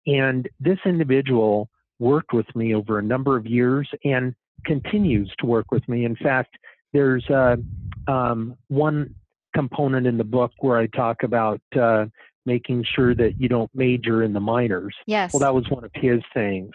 And 0.07 0.49
this 0.59 0.79
individual 0.85 1.69
worked 1.99 2.33
with 2.33 2.47
me 2.55 2.75
over 2.75 2.99
a 2.99 3.03
number 3.03 3.37
of 3.37 3.47
years 3.47 3.89
and 4.05 4.35
continues 4.65 5.31
to 5.39 5.47
work 5.47 5.71
with 5.71 5.87
me. 5.89 6.05
In 6.05 6.17
fact, 6.17 6.57
there's 6.93 7.25
uh, 7.31 7.57
um, 8.09 8.57
one 8.69 9.15
component 9.55 10.07
in 10.07 10.17
the 10.17 10.25
book 10.25 10.53
where 10.59 10.79
I 10.79 10.87
talk 10.87 11.23
about 11.23 11.61
uh, 11.79 12.07
making 12.55 12.85
sure 12.95 13.15
that 13.15 13.33
you 13.41 13.49
don't 13.49 13.71
major 13.75 14.17
in 14.23 14.33
the 14.33 14.45
minors. 14.55 14.95
Yes. 15.07 15.33
Well, 15.33 15.41
that 15.41 15.55
was 15.55 15.69
one 15.71 15.85
of 15.85 15.91
his 15.95 16.21
things, 16.35 16.73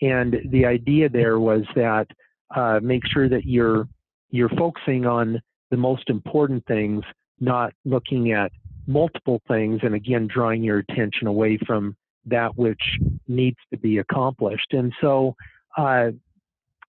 and 0.00 0.30
the 0.50 0.64
idea 0.66 1.08
there 1.08 1.38
was 1.38 1.62
that 1.74 2.06
uh, 2.54 2.80
make 2.82 3.04
sure 3.06 3.28
that 3.28 3.44
you're 3.44 3.88
you're 4.30 4.54
focusing 4.64 5.06
on 5.06 5.40
the 5.70 5.76
most 5.76 6.08
important 6.08 6.64
things, 6.66 7.02
not 7.40 7.72
looking 7.84 8.32
at 8.32 8.50
multiple 8.86 9.40
things 9.46 9.80
and 9.82 9.94
again 9.94 10.26
drawing 10.26 10.62
your 10.62 10.78
attention 10.78 11.26
away 11.26 11.58
from 11.66 11.96
that 12.26 12.56
which 12.56 12.82
needs 13.28 13.58
to 13.72 13.78
be 13.78 13.98
accomplished. 13.98 14.72
And 14.72 14.92
so, 15.00 15.34
uh, 15.76 16.10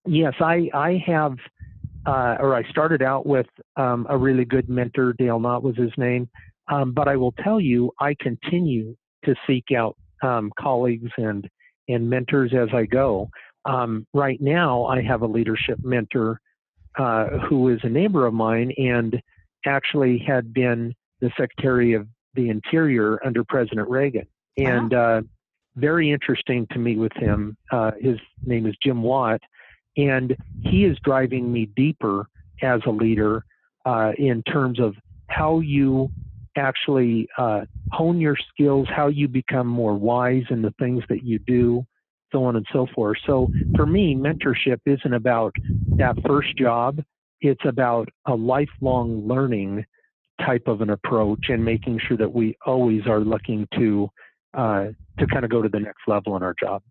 yes, 0.06 0.34
I, 0.40 0.70
I 0.74 1.04
have, 1.06 1.36
uh, 2.06 2.38
or 2.40 2.56
I 2.56 2.64
started 2.70 3.02
out 3.02 3.26
with 3.26 3.48
um, 3.76 4.08
a 4.10 4.18
really 4.18 4.46
good 4.46 4.70
mentor. 4.70 5.14
Dale 5.14 5.40
Knott 5.40 5.64
was 5.64 5.78
his 5.78 5.92
name. 5.98 6.30
Um, 6.72 6.94
but 6.94 7.08
I 7.08 7.18
will 7.18 7.34
tell 7.44 7.60
you, 7.60 7.92
I 8.00 8.16
continue 8.20 8.96
to 9.26 9.36
seek 9.46 9.66
out 9.76 9.98
um, 10.24 10.52
colleagues 10.58 11.12
and, 11.18 11.48
and 11.90 12.10
mentors 12.10 12.54
as 12.54 12.70
I 12.74 12.86
go. 12.86 13.30
Um, 13.66 14.08
right 14.14 14.40
now, 14.42 14.86
I 14.86 15.02
have 15.02 15.22
a 15.22 15.28
leadership 15.28 15.80
mentor 15.84 16.40
uh, 16.98 17.26
who 17.48 17.70
is 17.70 17.80
a 17.84 17.90
neighbor 17.90 18.26
of 18.26 18.34
mine 18.34 18.72
and 18.78 19.22
actually 19.66 20.18
had 20.26 20.54
been 20.54 20.94
the 21.20 21.32
Secretary 21.38 21.94
of 21.94 22.08
the 22.34 22.50
Interior 22.50 23.24
under 23.26 23.44
President 23.44 23.90
Reagan. 23.90 24.26
And 24.58 24.94
uh, 24.94 25.22
very 25.76 26.12
interesting 26.12 26.68
to 26.72 26.80
meet 26.80 26.98
with 26.98 27.14
him. 27.14 27.58
Uh, 27.72 27.92
his 28.00 28.18
name 28.46 28.66
is 28.66 28.76
Jim 28.84 29.04
Watt, 29.04 29.42
and 29.98 30.36
he 30.64 30.86
is 30.86 30.98
driving 31.04 31.52
me 31.52 31.68
deeper 31.76 32.26
as 32.62 32.82
a 32.86 32.92
leader 32.92 33.46
uh, 33.86 34.12
in 34.18 34.42
terms 34.44 34.80
of 34.80 34.96
how 35.28 35.60
you 35.60 36.10
actually 36.58 37.28
uh, 37.38 37.62
hone 37.92 38.20
your 38.20 38.38
skills, 38.54 38.88
how 38.94 39.08
you 39.08 39.28
become 39.28 39.68
more 39.68 39.94
wise 39.94 40.44
in 40.50 40.62
the 40.62 40.74
things 40.80 41.04
that 41.10 41.24
you 41.24 41.40
do, 41.48 41.86
so 42.32 42.44
on 42.44 42.56
and 42.56 42.66
so 42.72 42.88
forth. 42.96 43.18
So 43.26 43.50
for 43.76 43.86
me, 43.86 44.16
mentorship 44.16 44.80
isn't 44.86 45.14
about 45.14 45.54
that 45.98 46.16
first 46.26 46.58
job. 46.58 47.02
It's 47.42 47.66
about 47.66 48.10
a 48.28 48.36
lifelong 48.36 49.28
learning 49.28 49.84
type 50.46 50.68
of 50.68 50.82
an 50.82 50.90
approach 50.90 51.46
and 51.50 51.64
making 51.64 52.00
sure 52.08 52.18
that 52.18 52.32
we 52.32 52.56
always 52.66 53.06
are 53.08 53.20
looking 53.20 53.68
to 53.76 54.10
uh, 54.54 54.88
to 55.20 55.28
kind 55.28 55.46
of 55.46 55.52
go 55.52 55.62
to 55.62 55.70
the 55.70 55.80
next 55.80 56.02
level 56.08 56.36
in 56.36 56.44
our 56.44 56.56
job. 56.60 56.82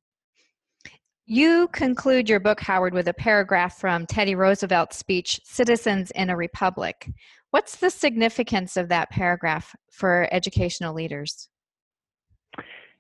You 1.33 1.69
conclude 1.69 2.29
your 2.29 2.41
book, 2.41 2.59
Howard, 2.59 2.93
with 2.93 3.07
a 3.07 3.15
paragraph 3.15 3.79
from 3.79 4.05
Teddy 4.05 4.35
Roosevelt's 4.35 4.97
speech, 4.97 5.39
Citizens 5.45 6.11
in 6.11 6.29
a 6.29 6.37
Republic. 6.37 7.09
What's 7.53 7.77
the 7.77 7.89
significance 7.89 8.77
of 8.77 8.89
that 8.89 9.11
paragraph 9.11 9.73
for 9.93 10.27
educational 10.33 10.93
leaders? 10.93 11.49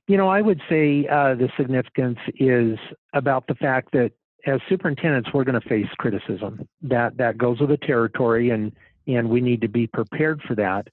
You 0.06 0.16
know, 0.16 0.28
I 0.28 0.42
would 0.42 0.60
say 0.68 1.08
uh, 1.10 1.34
the 1.34 1.48
significance 1.56 2.20
is 2.36 2.78
about 3.14 3.48
the 3.48 3.56
fact 3.56 3.90
that 3.94 4.12
as 4.46 4.60
superintendents, 4.68 5.30
we're 5.34 5.42
going 5.42 5.60
to 5.60 5.68
face 5.68 5.88
criticism. 5.98 6.68
That 6.82 7.16
that 7.16 7.36
goes 7.36 7.58
with 7.58 7.70
the 7.70 7.78
territory, 7.78 8.50
and 8.50 8.70
and 9.08 9.28
we 9.28 9.40
need 9.40 9.60
to 9.62 9.68
be 9.68 9.88
prepared 9.88 10.40
for 10.46 10.54
that. 10.54 10.86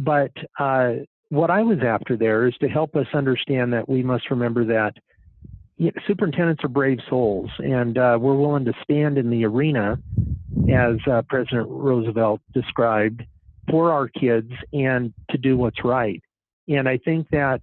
But 0.00 0.32
uh, 0.58 0.94
what 1.28 1.52
I 1.52 1.62
was 1.62 1.78
after 1.86 2.16
there 2.16 2.48
is 2.48 2.54
to 2.60 2.68
help 2.68 2.96
us 2.96 3.06
understand 3.14 3.72
that 3.74 3.88
we 3.88 4.02
must 4.02 4.28
remember 4.28 4.64
that 4.64 4.94
superintendents 6.06 6.62
are 6.64 6.68
brave 6.68 6.98
souls, 7.08 7.50
and 7.58 7.96
uh, 7.96 8.18
we're 8.20 8.34
willing 8.34 8.64
to 8.66 8.72
stand 8.82 9.18
in 9.18 9.30
the 9.30 9.44
arena, 9.44 9.98
as 10.72 10.96
uh, 11.10 11.22
President 11.28 11.68
Roosevelt 11.68 12.40
described, 12.52 13.22
for 13.70 13.92
our 13.92 14.08
kids 14.08 14.50
and 14.72 15.12
to 15.30 15.38
do 15.38 15.56
what's 15.56 15.84
right. 15.84 16.22
And 16.68 16.88
I 16.88 16.98
think 16.98 17.28
that 17.30 17.60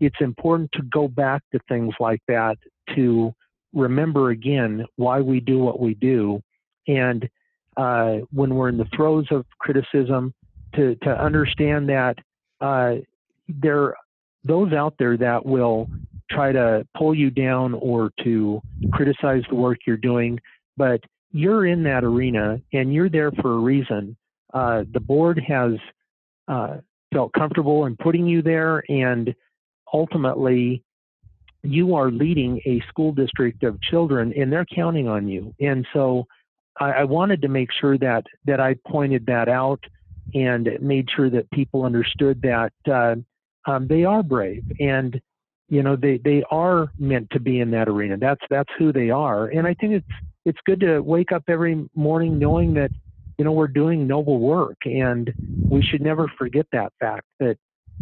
it's 0.00 0.20
important 0.20 0.70
to 0.72 0.82
go 0.82 1.06
back 1.06 1.42
to 1.52 1.60
things 1.68 1.94
like 2.00 2.22
that 2.28 2.56
to 2.96 3.34
remember 3.72 4.30
again 4.30 4.84
why 4.96 5.20
we 5.20 5.40
do 5.40 5.58
what 5.58 5.78
we 5.78 5.94
do. 5.94 6.42
And 6.88 7.28
uh, 7.76 8.18
when 8.32 8.54
we're 8.54 8.68
in 8.68 8.78
the 8.78 8.88
throes 8.96 9.26
of 9.30 9.44
criticism, 9.58 10.34
to, 10.74 10.94
to 10.96 11.10
understand 11.10 11.88
that 11.88 12.16
uh, 12.60 12.96
there 13.48 13.82
are 13.82 13.96
those 14.44 14.72
out 14.72 14.94
there 14.98 15.16
that 15.16 15.44
will 15.44 15.88
try 16.30 16.52
to 16.52 16.86
pull 16.96 17.14
you 17.14 17.30
down 17.30 17.74
or 17.74 18.10
to 18.24 18.62
criticize 18.92 19.42
the 19.48 19.54
work 19.54 19.78
you're 19.86 19.96
doing, 19.96 20.38
but 20.76 21.00
you're 21.32 21.66
in 21.66 21.82
that 21.84 22.04
arena 22.04 22.60
and 22.72 22.92
you're 22.92 23.08
there 23.08 23.30
for 23.32 23.54
a 23.54 23.58
reason. 23.58 24.16
Uh, 24.52 24.84
the 24.92 25.00
board 25.00 25.40
has 25.46 25.72
uh, 26.48 26.78
felt 27.12 27.32
comfortable 27.32 27.86
in 27.86 27.96
putting 27.96 28.26
you 28.26 28.42
there, 28.42 28.82
and 28.88 29.34
ultimately, 29.92 30.82
you 31.62 31.94
are 31.94 32.10
leading 32.10 32.60
a 32.64 32.80
school 32.88 33.12
district 33.12 33.62
of 33.62 33.80
children, 33.82 34.32
and 34.36 34.52
they're 34.52 34.66
counting 34.74 35.06
on 35.08 35.28
you. 35.28 35.54
And 35.60 35.86
so, 35.92 36.26
I, 36.80 36.90
I 36.90 37.04
wanted 37.04 37.42
to 37.42 37.48
make 37.48 37.68
sure 37.80 37.96
that 37.98 38.24
that 38.46 38.60
I 38.60 38.74
pointed 38.86 39.26
that 39.26 39.48
out 39.48 39.84
and 40.34 40.68
made 40.80 41.08
sure 41.14 41.30
that 41.30 41.50
people 41.50 41.84
understood 41.84 42.42
that 42.42 42.72
uh, 42.90 43.16
um, 43.70 43.86
they 43.86 44.04
are 44.04 44.22
brave 44.22 44.64
and 44.78 45.20
you 45.70 45.82
know 45.82 45.96
they 45.96 46.18
they 46.18 46.42
are 46.50 46.90
meant 46.98 47.30
to 47.30 47.40
be 47.40 47.60
in 47.60 47.70
that 47.70 47.88
arena. 47.88 48.16
That's 48.18 48.42
that's 48.50 48.70
who 48.78 48.92
they 48.92 49.10
are. 49.10 49.46
And 49.46 49.66
i 49.66 49.74
think 49.74 49.94
it's 49.94 50.06
it's 50.44 50.58
good 50.66 50.80
to 50.80 51.00
wake 51.00 51.32
up 51.32 51.44
every 51.48 51.88
morning 51.94 52.38
knowing 52.38 52.74
that 52.74 52.90
you 53.38 53.44
know 53.44 53.52
we're 53.52 53.68
doing 53.68 54.06
noble 54.06 54.38
work 54.38 54.76
and 54.84 55.32
we 55.68 55.82
should 55.82 56.02
never 56.02 56.30
forget 56.36 56.66
that 56.72 56.92
fact 57.00 57.24
that 57.38 57.56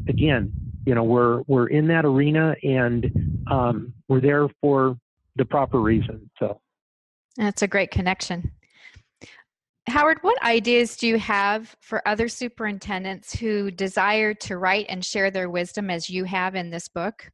again 0.09 0.53
you 0.87 0.95
know 0.95 1.05
we're 1.05 1.43
we're 1.47 1.69
in 1.69 1.87
that 1.89 2.05
arena 2.05 2.57
and 2.63 3.45
um, 3.51 3.93
we're 4.09 4.21
there 4.21 4.49
for 4.61 4.97
the 5.37 5.45
proper 5.45 5.81
reason. 5.81 6.29
So. 6.39 6.61
That's 7.37 7.63
a 7.63 7.69
great 7.69 7.91
connection. 7.91 8.51
Howard, 9.87 10.19
what 10.21 10.43
ideas 10.43 10.97
do 10.97 11.07
you 11.07 11.19
have 11.19 11.75
for 11.81 12.07
other 12.07 12.29
superintendents 12.29 13.39
who 13.39 13.71
desire 13.71 14.35
to 14.35 14.59
write 14.59 14.87
and 14.89 15.03
share 15.03 15.31
their 15.31 15.49
wisdom 15.49 15.89
as 15.89 16.11
you 16.11 16.25
have 16.25 16.55
in 16.55 16.69
this 16.71 16.89
book? 16.89 17.31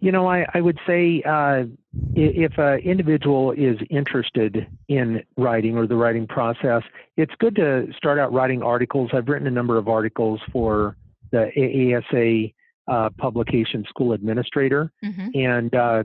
You 0.00 0.12
know, 0.12 0.28
I, 0.28 0.46
I 0.54 0.60
would 0.60 0.78
say 0.86 1.22
uh, 1.26 1.64
if 2.14 2.56
an 2.58 2.78
individual 2.80 3.52
is 3.52 3.78
interested 3.90 4.66
in 4.88 5.24
writing 5.36 5.76
or 5.76 5.86
the 5.86 5.96
writing 5.96 6.26
process, 6.26 6.82
it's 7.16 7.32
good 7.38 7.56
to 7.56 7.88
start 7.96 8.18
out 8.18 8.32
writing 8.32 8.62
articles. 8.62 9.10
I've 9.12 9.28
written 9.28 9.48
a 9.48 9.50
number 9.50 9.76
of 9.76 9.88
articles 9.88 10.40
for 10.52 10.96
the 11.32 11.50
AASA 11.56 12.54
uh, 12.86 13.10
publication 13.18 13.84
school 13.88 14.12
administrator, 14.12 14.92
mm-hmm. 15.04 15.28
and 15.34 15.74
uh, 15.74 16.04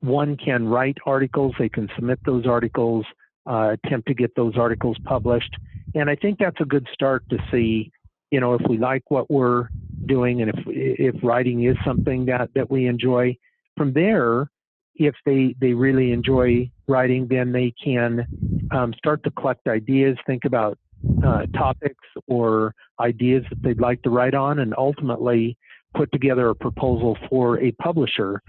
one 0.00 0.36
can 0.36 0.68
write 0.68 0.98
articles. 1.06 1.54
They 1.58 1.68
can 1.68 1.88
submit 1.96 2.20
those 2.24 2.46
articles, 2.46 3.06
uh, 3.50 3.74
attempt 3.82 4.08
to 4.08 4.14
get 4.14 4.36
those 4.36 4.56
articles 4.56 4.98
published, 5.04 5.56
and 5.94 6.08
I 6.08 6.16
think 6.16 6.38
that's 6.38 6.60
a 6.60 6.64
good 6.64 6.86
start 6.92 7.24
to 7.30 7.38
see 7.50 7.90
you 8.32 8.40
know, 8.40 8.54
if 8.54 8.62
we 8.68 8.78
like 8.78 9.08
what 9.10 9.30
we're 9.30 9.68
doing 10.06 10.42
and 10.42 10.50
if 10.50 10.64
if 10.66 11.14
writing 11.22 11.64
is 11.64 11.76
something 11.84 12.26
that 12.26 12.50
that 12.54 12.70
we 12.70 12.86
enjoy, 12.86 13.36
from 13.76 13.92
there, 13.92 14.50
if 14.96 15.14
they 15.24 15.54
they 15.60 15.72
really 15.72 16.12
enjoy 16.12 16.70
writing, 16.88 17.26
then 17.28 17.52
they 17.52 17.72
can 17.82 18.26
um, 18.70 18.92
start 18.96 19.22
to 19.24 19.30
collect 19.30 19.66
ideas, 19.68 20.16
think 20.26 20.44
about 20.44 20.78
uh, 21.24 21.46
topics 21.56 22.04
or 22.28 22.74
ideas 23.00 23.44
that 23.50 23.62
they'd 23.62 23.80
like 23.80 24.02
to 24.02 24.10
write 24.10 24.34
on, 24.34 24.60
and 24.60 24.74
ultimately 24.76 25.56
put 25.94 26.10
together 26.12 26.48
a 26.48 26.54
proposal 26.54 27.18
for 27.28 27.60
a 27.60 27.70
publisher. 27.72 28.40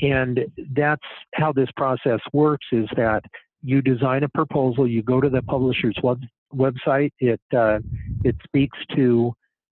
And 0.00 0.40
that's 0.74 1.02
how 1.34 1.52
this 1.52 1.68
process 1.76 2.20
works: 2.32 2.66
is 2.72 2.88
that 2.96 3.24
you 3.62 3.80
design 3.80 4.24
a 4.24 4.28
proposal, 4.28 4.88
you 4.88 5.02
go 5.02 5.20
to 5.20 5.28
the 5.28 5.42
publisher's 5.42 5.96
web, 6.02 6.20
website. 6.54 7.12
It 7.18 7.40
uh, 7.56 7.78
it 8.24 8.36
speaks 8.44 8.78
to 8.96 9.32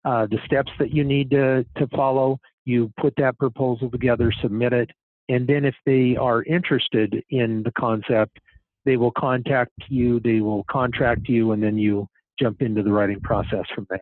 uh, 0.10 0.26
the 0.26 0.40
steps 0.44 0.72
that 0.80 0.92
you 0.92 1.04
need 1.04 1.30
to 1.30 1.64
to 1.78 1.88
follow. 1.96 2.40
You 2.66 2.92
put 3.00 3.14
that 3.18 3.38
proposal 3.38 3.92
together, 3.92 4.32
submit 4.42 4.74
it, 4.74 4.90
and 5.28 5.46
then 5.46 5.66
if 5.66 5.76
they 5.86 6.16
are 6.16 6.44
interested 6.44 7.24
in 7.30 7.62
the 7.64 7.72
concept, 7.78 8.40
they 8.86 8.98
will 8.98 9.12
contact 9.12 9.74
you. 9.88 10.20
They 10.20 10.40
will 10.42 10.64
contract 10.64 11.30
you, 11.30 11.52
and 11.52 11.62
then 11.62 11.78
you 11.78 12.08
jump 12.40 12.64
into 12.64 12.82
the 12.82 12.92
writing 12.92 13.20
process 13.22 13.66
from 13.76 13.86
there. 13.90 14.00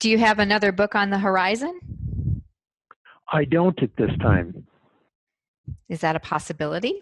Do 0.00 0.10
you 0.10 0.18
have 0.18 0.38
another 0.38 0.70
book 0.70 0.94
on 0.94 1.08
the 1.08 1.18
horizon? 1.18 1.80
I 3.32 3.44
don't 3.44 3.82
at 3.82 3.96
this 3.96 4.10
time. 4.20 4.66
Is 5.88 6.00
that 6.00 6.14
a 6.14 6.20
possibility? 6.20 7.00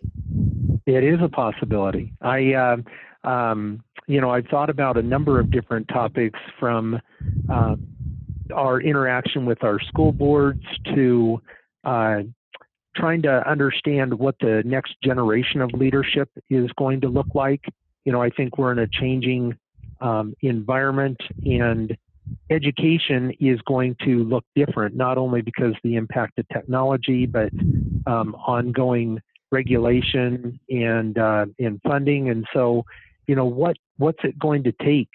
It 0.87 1.03
is 1.03 1.19
a 1.21 1.29
possibility. 1.29 2.13
I 2.23 2.53
uh, 2.53 2.77
um, 3.29 3.83
you 4.09 4.23
know, 4.23 4.31
I've 4.31 4.47
thought 4.47 4.71
about 4.71 4.97
a 4.97 5.03
number 5.03 5.39
of 5.39 5.51
different 5.51 5.87
topics 5.89 6.39
from 6.59 7.01
uh, 7.53 7.77
our 8.53 8.81
interaction 8.81 9.47
with 9.47 9.63
our 9.65 9.81
school 9.81 10.13
boards 10.13 10.65
to 10.95 11.41
uh, 11.85 12.21
trying 12.97 13.23
to 13.23 13.49
understand 13.49 14.13
what 14.13 14.35
the 14.41 14.63
next 14.65 14.97
generation 15.03 15.61
of 15.61 15.73
leadership 15.73 16.29
is 16.51 16.71
going 16.77 17.01
to 17.01 17.09
look 17.09 17.29
like. 17.35 17.65
You 18.05 18.13
know, 18.13 18.23
I 18.23 18.31
think 18.31 18.59
we're 18.59 18.73
in 18.73 18.79
a 18.79 18.89
changing 18.89 19.57
um, 20.01 20.35
environment 20.43 21.19
and 21.45 21.97
education 22.51 23.33
is 23.41 23.61
going 23.63 23.97
to 24.05 24.25
look 24.25 24.45
different, 24.55 24.97
not 24.97 25.19
only 25.19 25.43
because 25.43 25.75
the 25.83 25.97
impact 25.97 26.39
of 26.39 26.49
technology, 26.49 27.27
but 27.27 27.51
um, 28.07 28.35
ongoing 28.35 29.21
regulation 29.51 30.59
and 30.69 31.19
uh, 31.19 31.47
and 31.59 31.81
funding. 31.87 32.29
And 32.31 32.47
so, 32.53 32.85
you 33.27 33.35
know 33.35 33.47
what 33.47 33.77
what's 33.97 34.23
it 34.25 34.39
going 34.39 34.65
to 34.65 34.73
take 34.73 35.09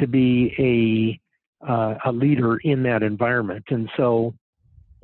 to 0.00 0.06
be 0.06 0.54
a 0.58 1.20
uh, 1.66 1.94
a 2.04 2.12
leader 2.12 2.56
in 2.58 2.82
that 2.84 3.02
environment. 3.02 3.64
And 3.70 3.88
so 3.96 4.34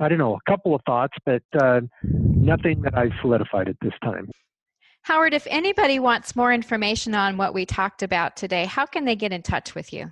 i 0.00 0.08
don't 0.08 0.18
know 0.18 0.34
a 0.34 0.50
couple 0.50 0.74
of 0.74 0.80
thoughts 0.86 1.14
but 1.24 1.42
uh, 1.60 1.80
nothing 2.02 2.80
that 2.82 2.96
i've 2.96 3.12
solidified 3.20 3.68
at 3.68 3.76
this 3.82 3.92
time. 4.02 4.28
Howard 5.02 5.34
if 5.34 5.46
anybody 5.48 5.98
wants 5.98 6.34
more 6.34 6.52
information 6.52 7.14
on 7.14 7.36
what 7.36 7.54
we 7.54 7.64
talked 7.66 8.02
about 8.02 8.36
today 8.36 8.64
how 8.64 8.86
can 8.86 9.04
they 9.04 9.14
get 9.14 9.32
in 9.32 9.42
touch 9.42 9.74
with 9.74 9.92
you? 9.92 10.10